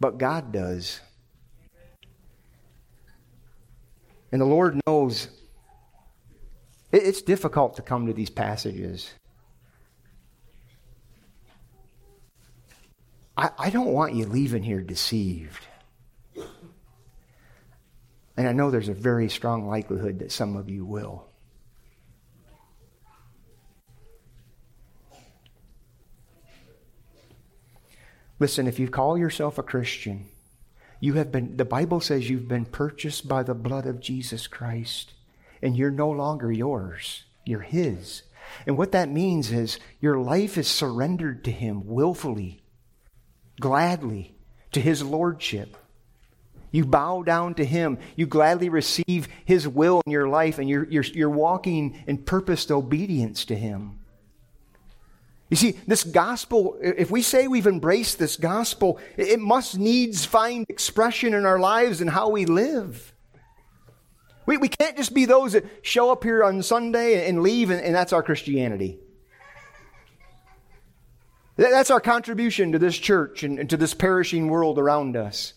[0.00, 1.00] But God does.
[4.32, 5.28] And the Lord knows
[6.90, 9.10] it's difficult to come to these passages.
[13.36, 15.66] I, I don't want you leaving here deceived.
[18.36, 21.31] And I know there's a very strong likelihood that some of you will.
[28.42, 30.26] Listen, if you call yourself a Christian,
[30.98, 35.12] you have been, the Bible says you've been purchased by the blood of Jesus Christ,
[35.62, 38.22] and you're no longer yours, you're His.
[38.66, 42.64] And what that means is your life is surrendered to Him willfully,
[43.60, 44.34] gladly,
[44.72, 45.76] to His Lordship.
[46.72, 47.96] You bow down to Him.
[48.16, 52.72] You gladly receive His will in your life, and you're, you're, you're walking in purposed
[52.72, 54.00] obedience to Him.
[55.52, 60.64] You see, this gospel, if we say we've embraced this gospel, it must needs find
[60.70, 63.12] expression in our lives and how we live.
[64.46, 67.82] We, we can't just be those that show up here on Sunday and leave, and,
[67.82, 68.98] and that's our Christianity.
[71.56, 75.52] That's our contribution to this church and, and to this perishing world around us.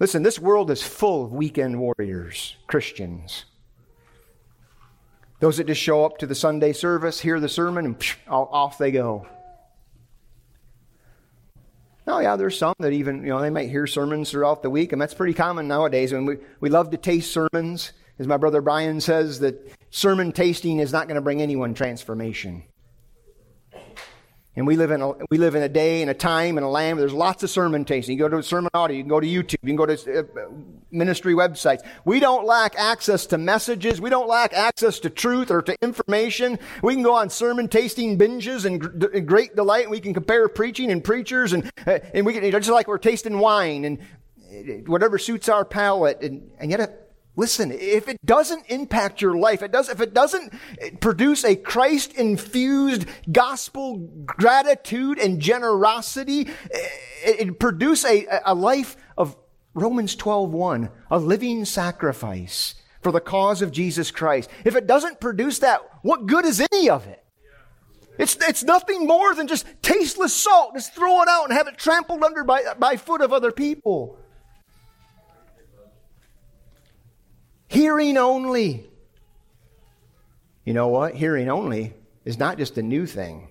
[0.00, 3.44] Listen, this world is full of weekend warriors, Christians.
[5.40, 8.78] Those that just show up to the Sunday service, hear the sermon, and psh, off
[8.78, 9.26] they go.
[12.06, 14.92] Oh, yeah, there's some that even, you know, they might hear sermons throughout the week,
[14.92, 16.12] and that's pretty common nowadays.
[16.12, 17.92] And we, we love to taste sermons.
[18.18, 22.64] As my brother Brian says, that sermon tasting is not going to bring anyone transformation.
[24.56, 26.68] And we live in a, we live in a day and a time and a
[26.68, 28.16] land where there's lots of sermon tasting.
[28.16, 30.20] You go to a sermon audio, you can go to YouTube, you can go to
[30.20, 30.22] uh,
[30.92, 31.84] ministry websites.
[32.04, 34.00] We don't lack access to messages.
[34.00, 36.60] We don't lack access to truth or to information.
[36.82, 39.90] We can go on sermon tasting binges and great delight.
[39.90, 43.38] We can compare preaching and preachers and, uh, and we can, just like we're tasting
[43.38, 46.22] wine and uh, whatever suits our palate.
[46.22, 47.03] And, and yet
[47.36, 51.56] Listen, if it doesn't impact your life, it does, if it doesn't eh, produce a
[51.56, 56.88] Christ infused gospel gratitude and generosity, eh,
[57.24, 59.36] it, it produce a, a life of
[59.74, 64.48] Romans 12:1, a living sacrifice for the cause of Jesus Christ.
[64.64, 67.24] If it doesn't produce that, what good is any of it?
[68.16, 70.74] It's, it's nothing more than just tasteless salt.
[70.74, 74.18] Just throw it out and have it trampled under by, by foot of other people.
[77.74, 78.88] Hearing only.
[80.64, 81.14] You know what?
[81.14, 81.92] Hearing only
[82.24, 83.48] is not just a new thing.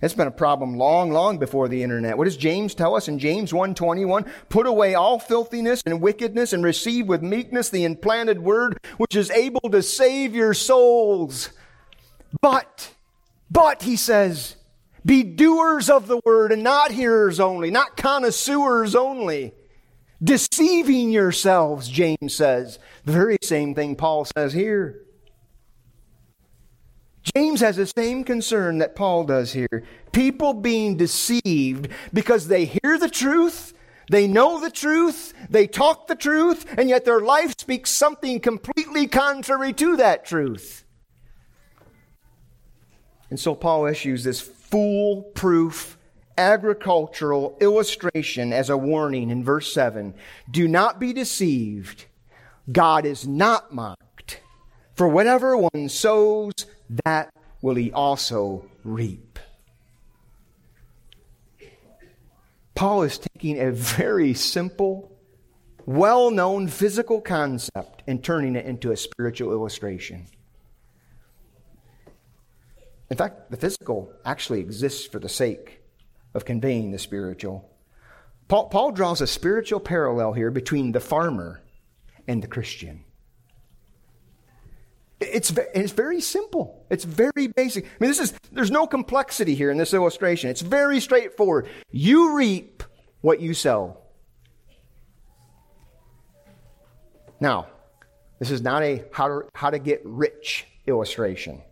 [0.00, 2.16] It's been a problem long, long before the internet.
[2.16, 4.26] What does James tell us in James 1:21?
[4.48, 9.28] Put away all filthiness and wickedness and receive with meekness the implanted word which is
[9.32, 11.50] able to save your souls.
[12.40, 12.94] But
[13.50, 14.54] but he says,
[15.04, 19.52] be doers of the word and not hearers only, not connoisseurs only.
[20.24, 22.78] Deceiving yourselves, James says.
[23.04, 25.02] The very same thing Paul says here.
[27.34, 29.84] James has the same concern that Paul does here.
[30.12, 33.74] People being deceived because they hear the truth,
[34.10, 39.06] they know the truth, they talk the truth, and yet their life speaks something completely
[39.06, 40.84] contrary to that truth.
[43.30, 45.93] And so Paul issues this foolproof
[46.36, 50.14] agricultural illustration as a warning in verse 7.
[50.50, 52.06] Do not be deceived.
[52.70, 54.40] God is not mocked.
[54.94, 56.52] For whatever one sows,
[57.04, 59.38] that will he also reap.
[62.74, 65.12] Paul is taking a very simple,
[65.86, 70.26] well known physical concept and turning it into a spiritual illustration.
[73.10, 75.83] In fact, the physical actually exists for the sake
[76.34, 77.70] of conveying the spiritual.
[78.48, 81.62] Paul, Paul draws a spiritual parallel here between the farmer
[82.28, 83.04] and the Christian.
[85.20, 86.84] It's, it's very simple.
[86.90, 87.84] It's very basic.
[87.84, 90.50] I mean, this is, there's no complexity here in this illustration.
[90.50, 91.68] It's very straightforward.
[91.90, 92.82] You reap
[93.20, 93.96] what you sow.
[97.40, 97.68] Now,
[98.38, 101.62] this is not a how to, how to get rich illustration.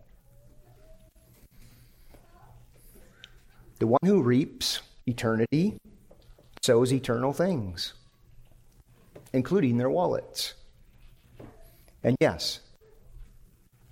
[3.83, 5.77] The one who reaps eternity
[6.63, 7.95] sows eternal things,
[9.33, 10.55] including their wallets.
[12.05, 12.61] And yes,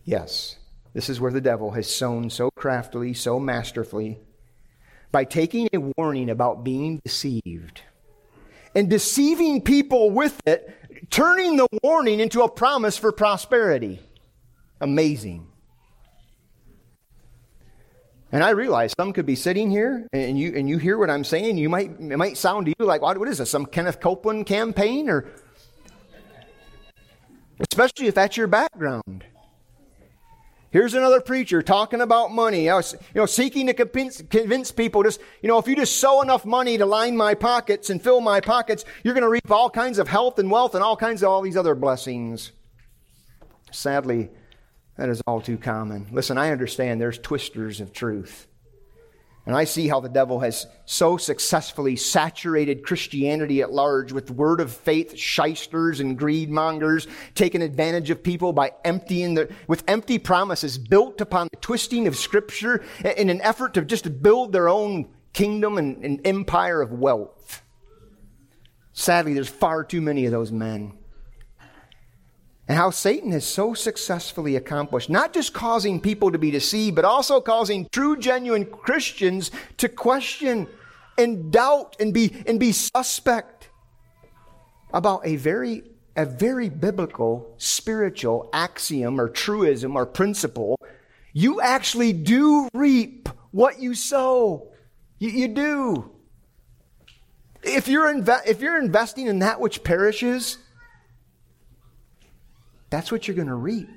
[0.05, 0.59] yes,
[0.93, 4.21] this is where the devil has sown so craftily, so masterfully,
[5.11, 7.83] by taking a warning about being deceived
[8.77, 10.73] and deceiving people with it,
[11.11, 13.99] turning the warning into a promise for prosperity.
[14.81, 15.50] Amazing.
[18.33, 21.25] And I realize some could be sitting here and you, and you hear what I'm
[21.25, 21.59] saying.
[21.59, 23.51] You might, it might sound to you like, what, what is this?
[23.51, 25.27] Some Kenneth Copeland campaign or,
[27.59, 29.25] especially if that's your background.
[30.71, 32.83] Here's another preacher talking about money, you
[33.17, 36.79] know, seeking to convince, convince people just, you know, if you just sow enough money
[36.79, 40.07] to line my pockets and fill my pockets, you're going to reap all kinds of
[40.07, 42.53] health and wealth and all kinds of all these other blessings.
[43.73, 44.31] Sadly,
[45.01, 46.07] that is all too common.
[46.13, 48.47] Listen, I understand there's twisters of truth.
[49.47, 54.61] And I see how the devil has so successfully saturated Christianity at large with word
[54.61, 60.19] of faith shysters and greed mongers, taking advantage of people by emptying the, with empty
[60.19, 62.85] promises built upon the twisting of scripture
[63.17, 67.63] in an effort to just build their own kingdom and, and empire of wealth.
[68.93, 70.93] Sadly, there's far too many of those men
[72.71, 77.05] and how Satan has so successfully accomplished not just causing people to be deceived, but
[77.05, 80.69] also causing true, genuine Christians to question
[81.19, 83.71] and doubt and be, and be suspect
[84.93, 85.83] about a very,
[86.15, 90.79] a very biblical, spiritual axiom or truism or principle.
[91.33, 94.71] You actually do reap what you sow.
[95.19, 96.13] You, you do.
[97.65, 100.59] If you're, inve- if you're investing in that which perishes,
[102.91, 103.89] that's what you're going to reap.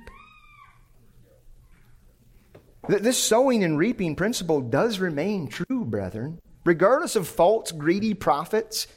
[2.88, 6.40] This sowing and reaping principle does remain true, brethren.
[6.66, 8.88] Regardless of false, greedy prophets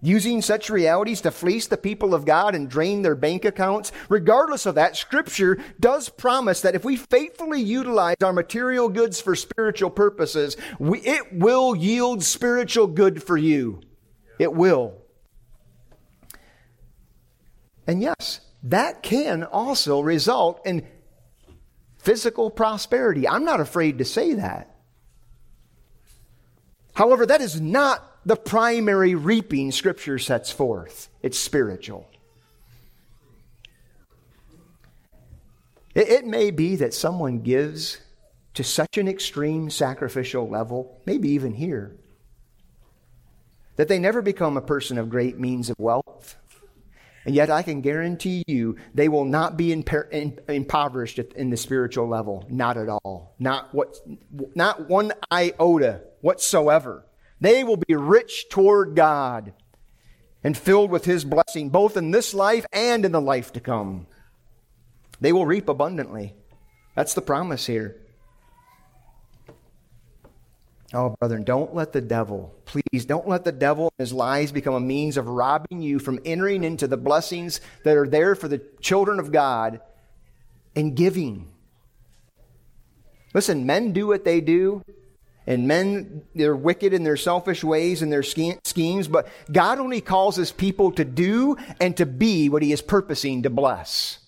[0.00, 4.64] using such realities to fleece the people of God and drain their bank accounts, regardless
[4.64, 9.90] of that, Scripture does promise that if we faithfully utilize our material goods for spiritual
[9.90, 13.80] purposes, we, it will yield spiritual good for you.
[14.38, 14.94] It will.
[17.86, 20.86] And yes, that can also result in
[21.98, 23.28] physical prosperity.
[23.28, 24.74] I'm not afraid to say that.
[26.94, 32.08] However, that is not the primary reaping Scripture sets forth, it's spiritual.
[35.94, 37.98] It, may be that someone gives
[38.54, 41.96] to such an extreme sacrificial level, maybe even here,
[43.74, 46.07] that they never become a person of great means of wealth
[47.28, 52.46] and yet I can guarantee you they will not be impoverished in the spiritual level.
[52.48, 53.34] Not at all.
[53.38, 53.98] Not, what,
[54.54, 57.04] not one iota whatsoever.
[57.38, 59.52] They will be rich toward God
[60.42, 64.06] and filled with His blessing, both in this life and in the life to come.
[65.20, 66.34] They will reap abundantly.
[66.96, 68.00] That's the promise here.
[70.94, 74.74] Oh, brethren, don't let the devil, please, don't let the devil and his lies become
[74.74, 78.62] a means of robbing you from entering into the blessings that are there for the
[78.80, 79.80] children of God
[80.74, 81.52] and giving.
[83.34, 84.82] Listen, men do what they do,
[85.46, 90.36] and men, they're wicked in their selfish ways and their schemes, but God only calls
[90.36, 94.20] his people to do and to be what he is purposing to bless.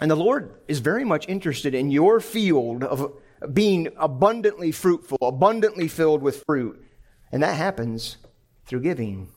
[0.00, 3.12] And the Lord is very much interested in your field of
[3.52, 6.84] being abundantly fruitful, abundantly filled with fruit.
[7.32, 8.16] And that happens
[8.66, 9.28] through giving.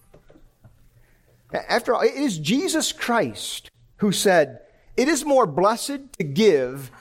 [1.54, 4.60] After all, it is Jesus Christ who said,
[4.98, 6.92] It is more blessed to give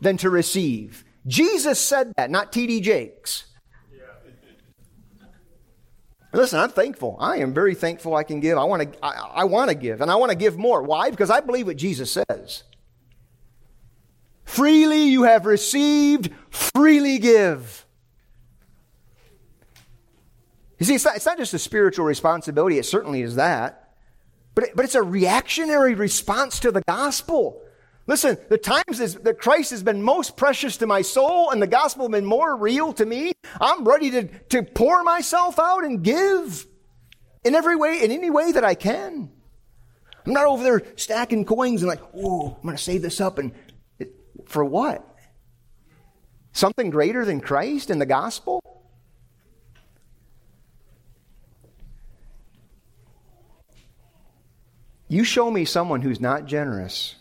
[0.00, 1.04] than to receive.
[1.26, 2.80] Jesus said that, not T.D.
[2.80, 3.44] Jakes.
[6.32, 7.16] Listen, I'm thankful.
[7.18, 8.58] I am very thankful I can give.
[8.58, 10.82] I want to, I, I want to give, and I want to give more.
[10.82, 11.10] Why?
[11.10, 12.64] Because I believe what Jesus says.
[14.48, 17.84] Freely you have received, freely give.
[20.78, 23.94] You see, it's not, it's not just a spiritual responsibility, it certainly is that,
[24.54, 27.60] but, it, but it's a reactionary response to the gospel.
[28.06, 31.66] Listen, the times is, that Christ has been most precious to my soul and the
[31.66, 36.02] gospel has been more real to me, I'm ready to, to pour myself out and
[36.02, 36.66] give
[37.44, 39.30] in every way, in any way that I can.
[40.24, 43.38] I'm not over there stacking coins and like, oh, I'm going to save this up
[43.38, 43.52] and
[44.48, 45.04] for what?
[46.52, 48.62] Something greater than Christ and the gospel?
[55.06, 57.14] You show me someone who's not generous,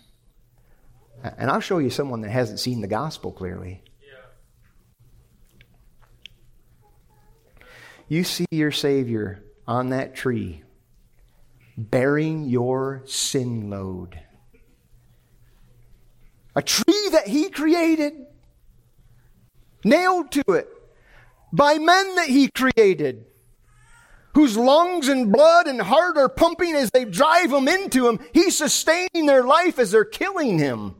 [1.37, 3.81] and I'll show you someone that hasn't seen the gospel clearly.
[8.09, 10.63] You see your Savior on that tree
[11.77, 14.19] bearing your sin load
[16.57, 18.13] a tree that he created,
[19.83, 20.67] nailed to it
[21.53, 23.25] by men that he created,
[24.33, 28.19] whose lungs and blood and heart are pumping as they drive them into him.
[28.33, 30.95] He's sustaining their life as they're killing him.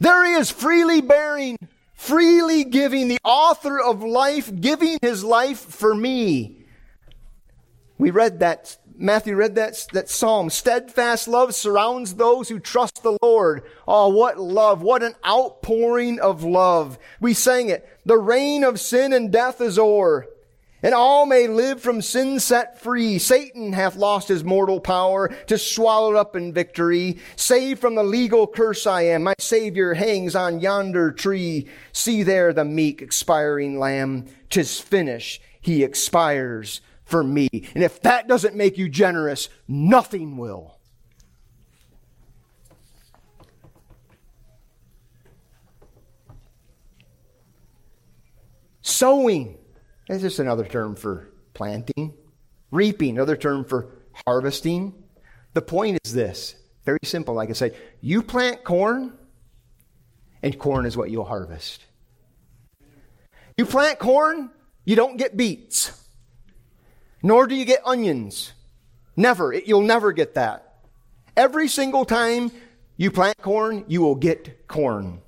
[0.00, 1.58] There he is, freely bearing,
[1.92, 6.64] freely giving, the author of life, giving his life for me.
[7.98, 10.50] We read that Matthew read that, that psalm.
[10.50, 13.62] Steadfast love surrounds those who trust the Lord.
[13.86, 14.82] Oh, what love.
[14.82, 16.98] What an outpouring of love.
[17.20, 17.88] We sang it.
[18.04, 20.26] The reign of sin and death is o'er.
[20.82, 23.18] And all may live from sin set free.
[23.18, 27.18] Satan hath lost his mortal power to swallow up in victory.
[27.36, 29.22] Saved from the legal curse I am.
[29.22, 31.68] My Savior hangs on yonder tree.
[31.92, 34.26] See there the meek expiring lamb.
[34.50, 35.40] Tis finished.
[35.60, 37.48] He expires for me.
[37.74, 40.78] And if that doesn't make you generous, nothing will.
[48.82, 49.56] Sowing
[50.08, 52.12] is just another term for planting.
[52.70, 53.88] Reaping, another term for
[54.26, 54.92] harvesting.
[55.54, 57.34] The point is this very simple.
[57.34, 59.16] Like I said, you plant corn,
[60.42, 61.86] and corn is what you'll harvest.
[63.56, 64.50] You plant corn,
[64.84, 66.07] you don't get beets.
[67.22, 68.52] Nor do you get onions.
[69.16, 69.52] Never.
[69.52, 70.78] You'll never get that.
[71.36, 72.50] Every single time
[72.96, 75.20] you plant corn, you will get corn.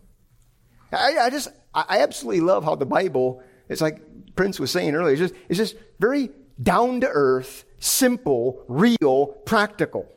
[0.93, 4.01] I, I just, I absolutely love how the Bible, it's like
[4.35, 6.31] Prince was saying earlier, it's just, it's just very
[6.61, 10.09] down to earth, simple, real, practical.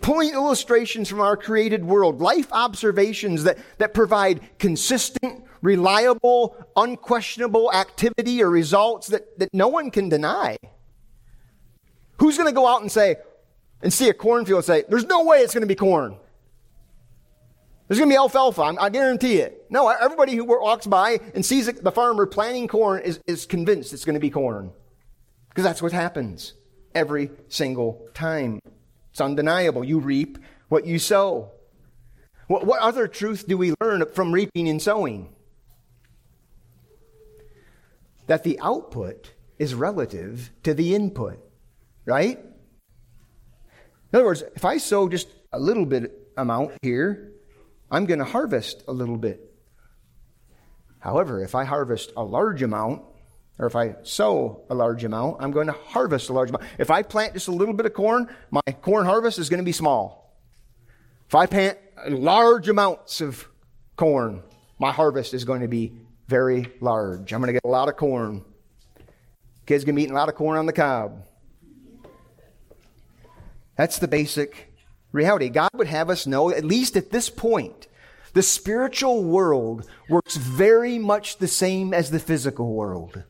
[0.00, 8.42] Pulling illustrations from our created world, life observations that, that provide consistent, reliable, unquestionable activity
[8.42, 10.56] or results that, that no one can deny.
[12.18, 13.16] Who's going to go out and say,
[13.82, 16.16] and see a cornfield and say, there's no way it's going to be corn?
[17.86, 18.76] There's going to be alfalfa.
[18.80, 19.66] I guarantee it.
[19.70, 24.04] No, everybody who walks by and sees the farmer planting corn is, is convinced it's
[24.04, 24.72] going to be corn.
[25.50, 26.54] Because that's what happens
[26.94, 28.58] every single time.
[29.16, 29.82] It's undeniable.
[29.82, 30.36] You reap
[30.68, 31.52] what you sow.
[32.48, 35.34] What, what other truth do we learn from reaping and sowing?
[38.26, 41.38] that the output is relative to the input,
[42.04, 42.38] right?
[42.38, 47.32] In other words, if I sow just a little bit amount here,
[47.90, 49.40] I'm going to harvest a little bit.
[50.98, 53.02] However, if I harvest a large amount,
[53.58, 56.64] or if I sow a large amount, I'm going to harvest a large amount.
[56.78, 59.64] If I plant just a little bit of corn, my corn harvest is going to
[59.64, 60.36] be small.
[61.26, 61.78] If I plant
[62.08, 63.48] large amounts of
[63.96, 64.42] corn,
[64.78, 65.92] my harvest is going to be
[66.28, 67.32] very large.
[67.32, 68.44] I'm going to get a lot of corn.
[69.64, 71.24] Kids going to be eating a lot of corn on the cob.
[73.76, 74.72] That's the basic
[75.12, 75.48] reality.
[75.48, 77.88] God would have us know, at least at this point,
[78.32, 83.24] the spiritual world works very much the same as the physical world.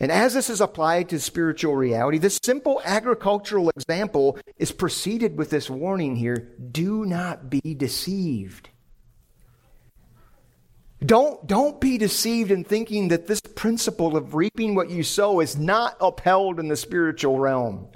[0.00, 5.50] And as this is applied to spiritual reality, this simple agricultural example is preceded with
[5.50, 8.68] this warning here do not be deceived.
[11.04, 15.56] Don't, don't be deceived in thinking that this principle of reaping what you sow is
[15.56, 17.88] not upheld in the spiritual realm.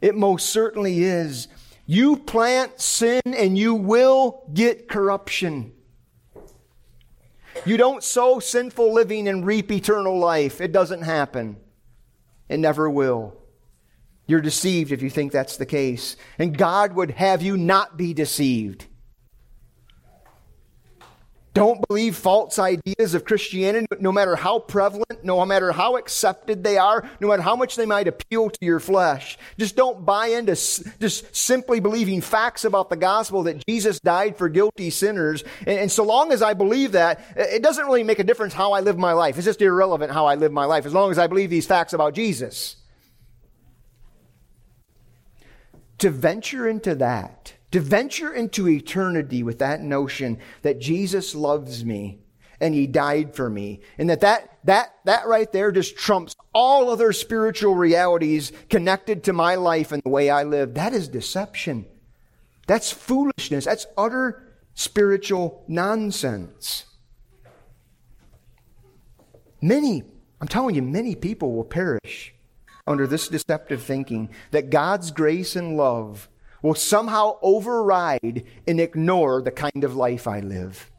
[0.00, 1.48] It most certainly is.
[1.86, 5.72] You plant sin and you will get corruption.
[7.64, 10.60] You don't sow sinful living and reap eternal life.
[10.60, 11.56] It doesn't happen.
[12.48, 13.36] It never will.
[14.26, 16.16] You're deceived if you think that's the case.
[16.38, 18.86] And God would have you not be deceived.
[21.54, 26.76] Don't believe false ideas of Christianity, no matter how prevalent, no matter how accepted they
[26.76, 29.38] are, no matter how much they might appeal to your flesh.
[29.58, 34.48] Just don't buy into just simply believing facts about the gospel that Jesus died for
[34.48, 35.42] guilty sinners.
[35.66, 38.72] And, and so long as I believe that, it doesn't really make a difference how
[38.72, 39.36] I live my life.
[39.36, 41.92] It's just irrelevant how I live my life as long as I believe these facts
[41.92, 42.76] about Jesus.
[45.98, 52.20] To venture into that, to venture into eternity with that notion that Jesus loves me
[52.60, 56.90] and he died for me and that that that that right there just trumps all
[56.90, 60.74] other spiritual realities connected to my life and the way I live.
[60.74, 61.86] That is deception.
[62.66, 63.64] That's foolishness.
[63.64, 64.44] That's utter
[64.74, 66.84] spiritual nonsense.
[69.60, 70.04] Many
[70.40, 72.32] i'm telling you many people will perish
[72.86, 76.28] under this deceptive thinking that God's grace and love
[76.62, 80.90] will somehow override and ignore the kind of life I live.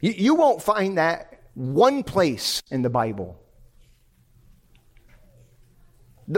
[0.00, 3.40] You, you won't find that one place in the Bible.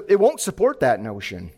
[0.09, 1.51] It won't support that notion.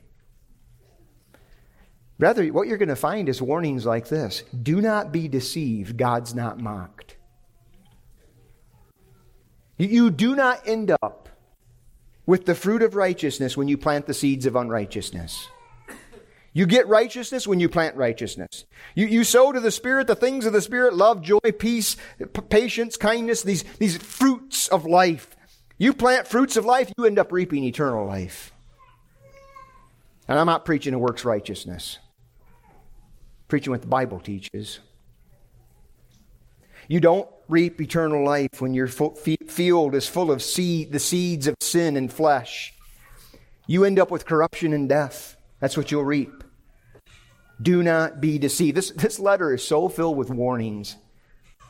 [2.19, 6.35] Rather, what you're going to find is warnings like this Do not be deceived, God's
[6.35, 7.17] not mocked.
[9.79, 11.29] You do not end up
[12.27, 15.49] with the fruit of righteousness when you plant the seeds of unrighteousness.
[16.55, 18.67] You get righteousness when you plant righteousness.
[18.95, 21.97] You, you sow to the Spirit the things of the Spirit love, joy, peace,
[22.51, 25.35] patience, kindness, these, these fruits of life.
[25.79, 28.53] You plant fruits of life, you end up reaping eternal life.
[30.29, 31.99] And I'm not preaching a works righteousness,
[32.63, 34.79] I'm preaching what the Bible teaches.
[36.89, 41.55] You don't reap eternal life when your field is full of seed, the seeds of
[41.61, 42.75] sin and flesh.
[43.67, 45.37] You end up with corruption and death.
[45.61, 46.45] That's what you'll reap.
[47.61, 48.77] Do not be deceived.
[48.77, 50.97] This, this letter is so filled with warnings.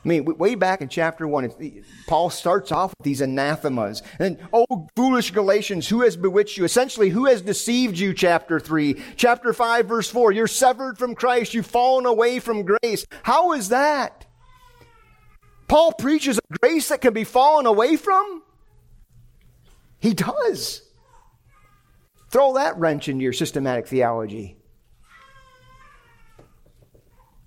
[0.03, 4.01] I mean, way back in chapter 1, Paul starts off with these anathemas.
[4.19, 6.65] And, oh, foolish Galatians, who has bewitched you?
[6.65, 8.13] Essentially, who has deceived you?
[8.13, 9.01] Chapter 3.
[9.15, 11.53] Chapter 5, verse 4, you're severed from Christ.
[11.53, 13.05] You've fallen away from grace.
[13.23, 14.25] How is that?
[15.67, 18.43] Paul preaches a grace that can be fallen away from?
[19.99, 20.81] He does.
[22.29, 24.57] Throw that wrench into your systematic theology.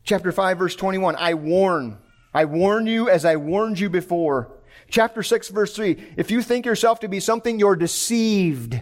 [0.04, 1.98] Chapter 5, verse 21 I warn.
[2.32, 4.52] I warn you as I warned you before.
[4.88, 8.80] Chapter 6, verse 3 If you think yourself to be something, you're deceived.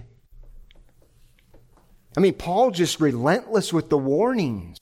[2.16, 4.78] I mean, Paul just relentless with the warnings.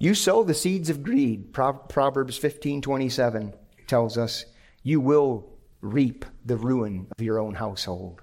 [0.00, 1.52] You sow the seeds of greed.
[1.52, 3.54] Proverbs 15 27
[3.86, 4.46] tells us
[4.82, 5.46] you will
[5.82, 8.22] reap the ruin of your own household.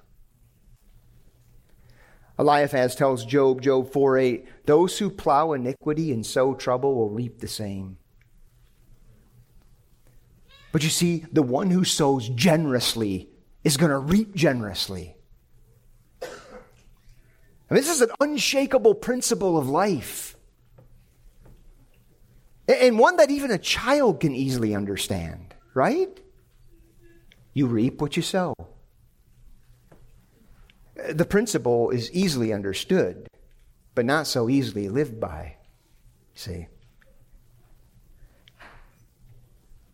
[2.40, 7.40] Eliphaz tells Job, Job 4 8, those who plow iniquity and sow trouble will reap
[7.40, 7.98] the same.
[10.72, 13.30] But you see, the one who sows generously
[13.64, 15.16] is going to reap generously.
[16.22, 20.37] And this is an unshakable principle of life.
[22.68, 26.20] And one that even a child can easily understand, right?
[27.54, 28.54] You reap what you sow.
[31.10, 33.28] The principle is easily understood,
[33.96, 35.56] but not so easily lived by.
[36.34, 36.68] See?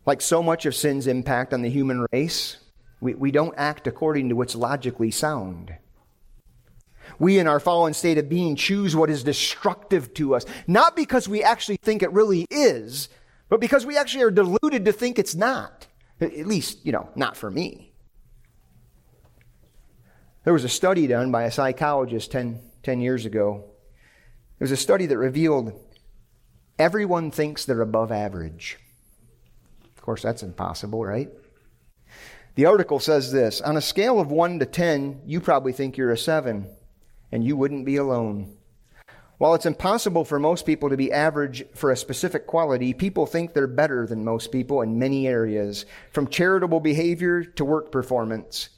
[0.06, 2.58] Like so much of sin's impact on the human race,
[3.00, 5.76] we, we don't act according to what's logically sound.
[7.20, 11.28] We, in our fallen state of being, choose what is destructive to us, not because
[11.28, 13.10] we actually think it really is,
[13.50, 15.88] but because we actually are deluded to think it's not.
[16.20, 17.92] At least, you know, not for me.
[20.44, 23.66] There was a study done by a psychologist 10, 10 years ago.
[24.60, 25.80] It was a study that revealed
[26.78, 28.78] everyone thinks they're above average.
[29.96, 31.30] Of course, that's impossible, right?
[32.56, 36.12] The article says this On a scale of 1 to 10, you probably think you're
[36.12, 36.68] a 7,
[37.34, 38.56] and you wouldn't be alone.
[39.40, 43.54] While it's impossible for most people to be average for a specific quality, people think
[43.54, 48.70] they're better than most people in many areas, from charitable behavior to work performance.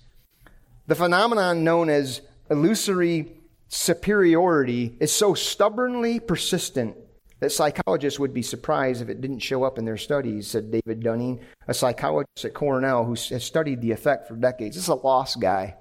[0.88, 3.34] The phenomenon known as illusory
[3.68, 6.96] superiority is so stubbornly persistent
[7.42, 11.04] that psychologists would be surprised if it didn't show up in their studies, said David
[11.04, 14.78] Dunning, a psychologist at Cornell who has studied the effect for decades.
[14.78, 15.76] This is a lost guy.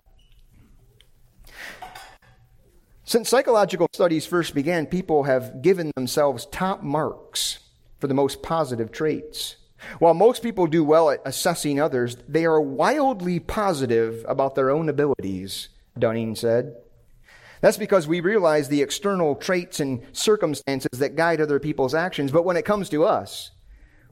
[3.06, 7.58] Since psychological studies first began, people have given themselves top marks
[7.98, 9.56] for the most positive traits.
[9.98, 14.88] While most people do well at assessing others, they are wildly positive about their own
[14.88, 16.76] abilities, Dunning said.
[17.60, 22.46] That's because we realize the external traits and circumstances that guide other people's actions, but
[22.46, 23.50] when it comes to us,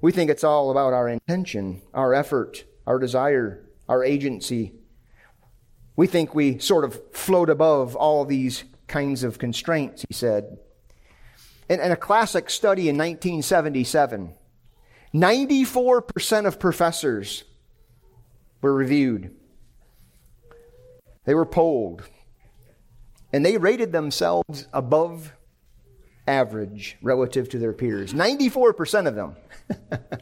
[0.03, 4.74] we think it's all about our intention, our effort, our desire, our agency.
[5.97, 10.58] We think we sort of float above all these kinds of constraints, he said.
[11.68, 14.34] In, in a classic study in 1977,
[15.14, 17.44] 94% of professors
[18.60, 19.34] were reviewed.
[21.24, 22.02] They were polled.
[23.32, 25.32] And they rated themselves above
[26.26, 28.12] average relative to their peers.
[28.12, 29.36] 94% of them.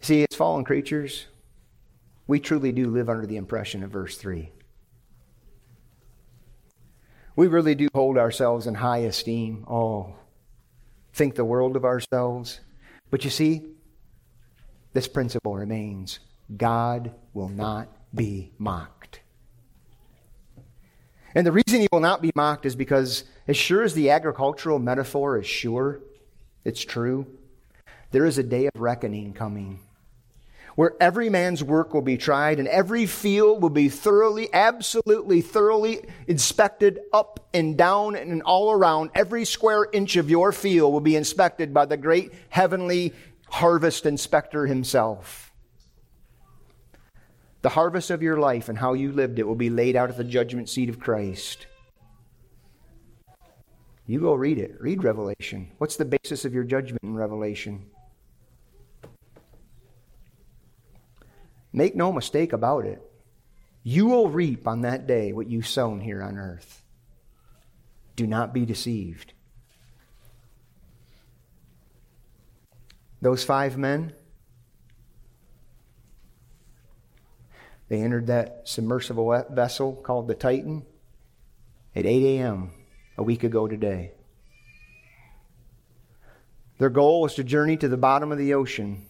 [0.00, 1.26] See, as fallen creatures,
[2.26, 4.50] we truly do live under the impression of verse 3.
[7.38, 9.64] We really do hold ourselves in high esteem.
[9.70, 10.16] Oh,
[11.12, 12.58] think the world of ourselves.
[13.12, 13.62] But you see,
[14.92, 16.18] this principle remains
[16.56, 19.20] God will not be mocked.
[21.32, 24.80] And the reason he will not be mocked is because, as sure as the agricultural
[24.80, 26.00] metaphor is sure,
[26.64, 27.24] it's true,
[28.10, 29.78] there is a day of reckoning coming
[30.78, 36.00] where every man's work will be tried and every field will be thoroughly, absolutely thoroughly
[36.28, 39.10] inspected up and down and all around.
[39.12, 43.12] Every square inch of your field will be inspected by the great heavenly
[43.50, 45.52] harvest inspector himself.
[47.62, 50.16] The harvest of your life and how you lived it will be laid out at
[50.16, 51.66] the judgment seat of Christ.
[54.06, 54.80] You go read it.
[54.80, 55.72] Read Revelation.
[55.78, 57.84] What's the basis of your judgment in Revelation?
[61.72, 63.02] Make no mistake about it.
[63.82, 66.82] You will reap on that day what you sown here on earth.
[68.16, 69.32] Do not be deceived.
[73.20, 74.12] Those five men,
[77.88, 80.84] they entered that submersible vessel called the Titan
[81.96, 82.70] at 8 a.m.
[83.16, 84.12] a week ago today.
[86.78, 89.06] Their goal was to journey to the bottom of the ocean,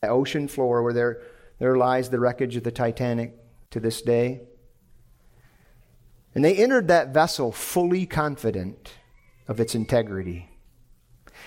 [0.00, 1.22] the ocean floor where there,
[1.62, 3.36] there lies the wreckage of the Titanic
[3.70, 4.40] to this day.
[6.34, 8.94] And they entered that vessel fully confident
[9.46, 10.48] of its integrity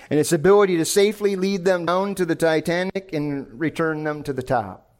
[0.09, 4.31] and its ability to safely lead them down to the Titanic and return them to
[4.31, 4.95] the top.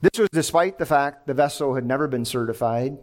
[0.00, 2.96] This was despite the fact the vessel had never been certified.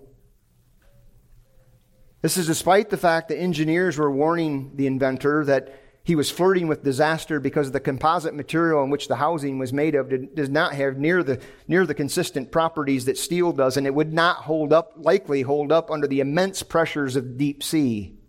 [2.23, 6.67] This is despite the fact the engineers were warning the inventor that he was flirting
[6.67, 10.49] with disaster because the composite material in which the housing was made of did, does
[10.49, 14.37] not have near the, near the consistent properties that steel does, and it would not
[14.37, 18.19] hold up, likely hold up under the immense pressures of deep sea.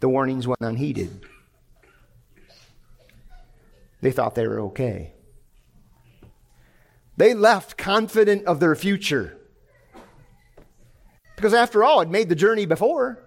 [0.00, 1.24] The warnings went unheeded.
[4.00, 5.12] They thought they were okay.
[7.16, 9.38] They left confident of their future.
[11.36, 13.22] Because after all, had made the journey before.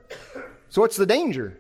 [0.76, 1.58] So what's the danger?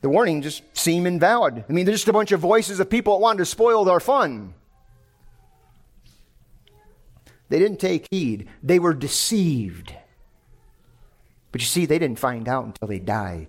[0.00, 1.64] The warning just seemed invalid.
[1.68, 3.98] I mean, they're just a bunch of voices of people that wanted to spoil their
[3.98, 4.54] fun.
[7.48, 8.48] They didn't take heed.
[8.62, 9.92] They were deceived.
[11.50, 13.48] But you see, they didn't find out until they died.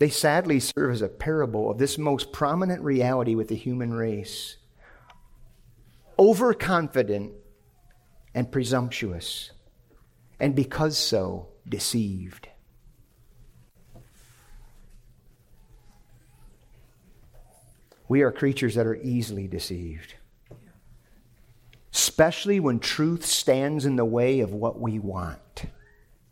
[0.00, 4.56] They sadly serve as a parable of this most prominent reality with the human race
[6.18, 7.32] overconfident
[8.34, 9.50] and presumptuous,
[10.40, 12.48] and because so, deceived.
[18.08, 20.14] We are creatures that are easily deceived
[21.94, 25.64] especially when truth stands in the way of what we want.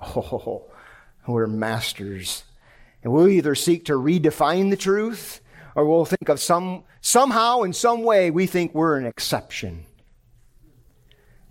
[0.04, 0.68] Oh,
[1.28, 2.42] we're masters.
[3.04, 5.40] And we'll either seek to redefine the truth
[5.76, 9.86] or we'll think of some, somehow, in some way, we think we're an exception.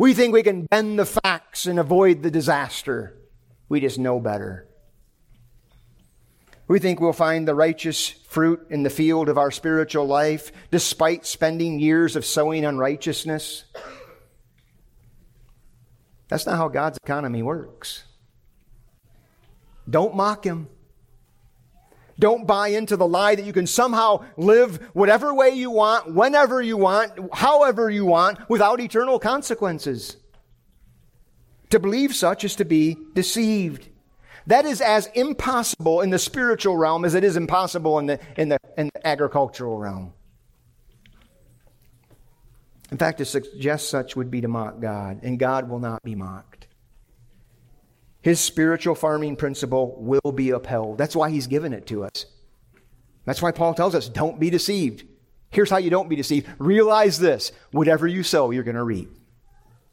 [0.02, 3.22] We think we can bend the facts and avoid the disaster.
[3.70, 4.68] We just know better.
[6.68, 11.28] We think we'll find the righteous fruit in the field of our spiritual life despite
[11.28, 13.66] spending years of sowing unrighteousness.
[16.30, 18.04] That's not how God's economy works.
[19.88, 20.68] Don't mock Him.
[22.22, 26.62] Don't buy into the lie that you can somehow live whatever way you want, whenever
[26.62, 30.18] you want, however you want, without eternal consequences.
[31.72, 33.90] To believe such is to be deceived.
[34.46, 38.50] That is as impossible in the spiritual realm as it is impossible in the, in
[38.50, 40.14] the, in the agricultural realm.
[42.92, 46.14] In fact, to suggest such would be to mock God, and God will not be
[46.14, 46.51] mocked.
[48.22, 50.98] His spiritual farming principle will be upheld.
[50.98, 52.26] That's why he's given it to us.
[53.26, 55.06] That's why Paul tells us don't be deceived.
[55.50, 56.48] Here's how you don't be deceived.
[56.60, 59.10] Realize this whatever you sow, you're going to reap.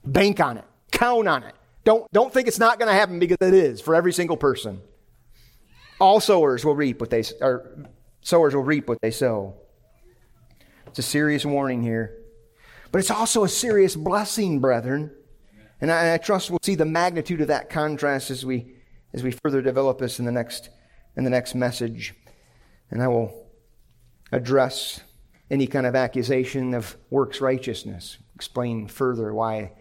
[0.04, 1.54] Bank on it, count on it.
[1.84, 4.80] Don't, don't think it's not going to happen because it is for every single person.
[6.00, 7.88] All sowers will reap what they or
[8.20, 9.54] sowers will reap what they sow.
[10.86, 12.14] It's a serious warning here.
[12.92, 15.10] But it's also a serious blessing, brethren.
[15.80, 18.74] And I, I, trust we'll see the magnitude of that contrast as we,
[19.12, 20.70] as we further develop this in the, next,
[21.16, 22.14] in the next message.
[22.90, 23.46] And I will
[24.32, 25.00] address
[25.50, 29.72] any kind of accusation of works righteousness, explain further why,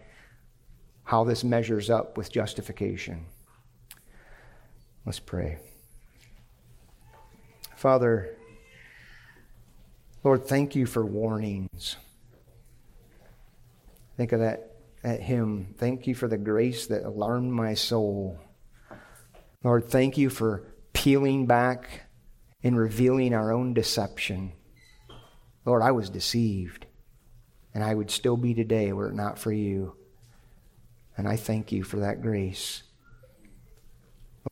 [1.04, 3.26] how this measures up with justification.
[5.04, 5.58] Let's pray.
[7.76, 8.36] Father,
[10.24, 11.96] Lord, thank you for warnings.
[14.16, 14.67] Think of that,
[15.02, 15.74] that him.
[15.78, 18.38] Thank you for the grace that alarmed my soul.
[19.62, 22.02] Lord, thank you for peeling back
[22.62, 24.52] and revealing our own deception.
[25.64, 26.86] Lord, I was deceived,
[27.74, 29.94] and I would still be today were it not for you.
[31.16, 32.84] And I thank you for that grace.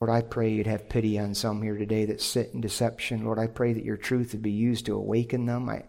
[0.01, 3.25] Lord, I pray you'd have pity on some here today that sit in deception.
[3.25, 5.69] Lord, I pray that your truth would be used to awaken them.
[5.69, 5.85] I,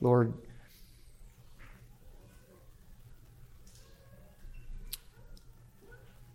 [0.00, 0.34] Lord,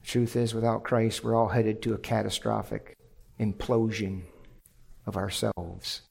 [0.05, 2.97] truth is, without Christ, we're all headed to a catastrophic
[3.39, 4.21] implosion
[5.05, 6.01] of ourselves.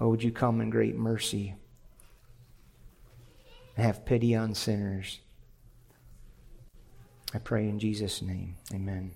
[0.00, 1.54] Oh, would you come in great mercy
[3.76, 5.20] and have pity on sinners?
[7.34, 8.56] I pray in Jesus' name.
[8.72, 9.12] Amen.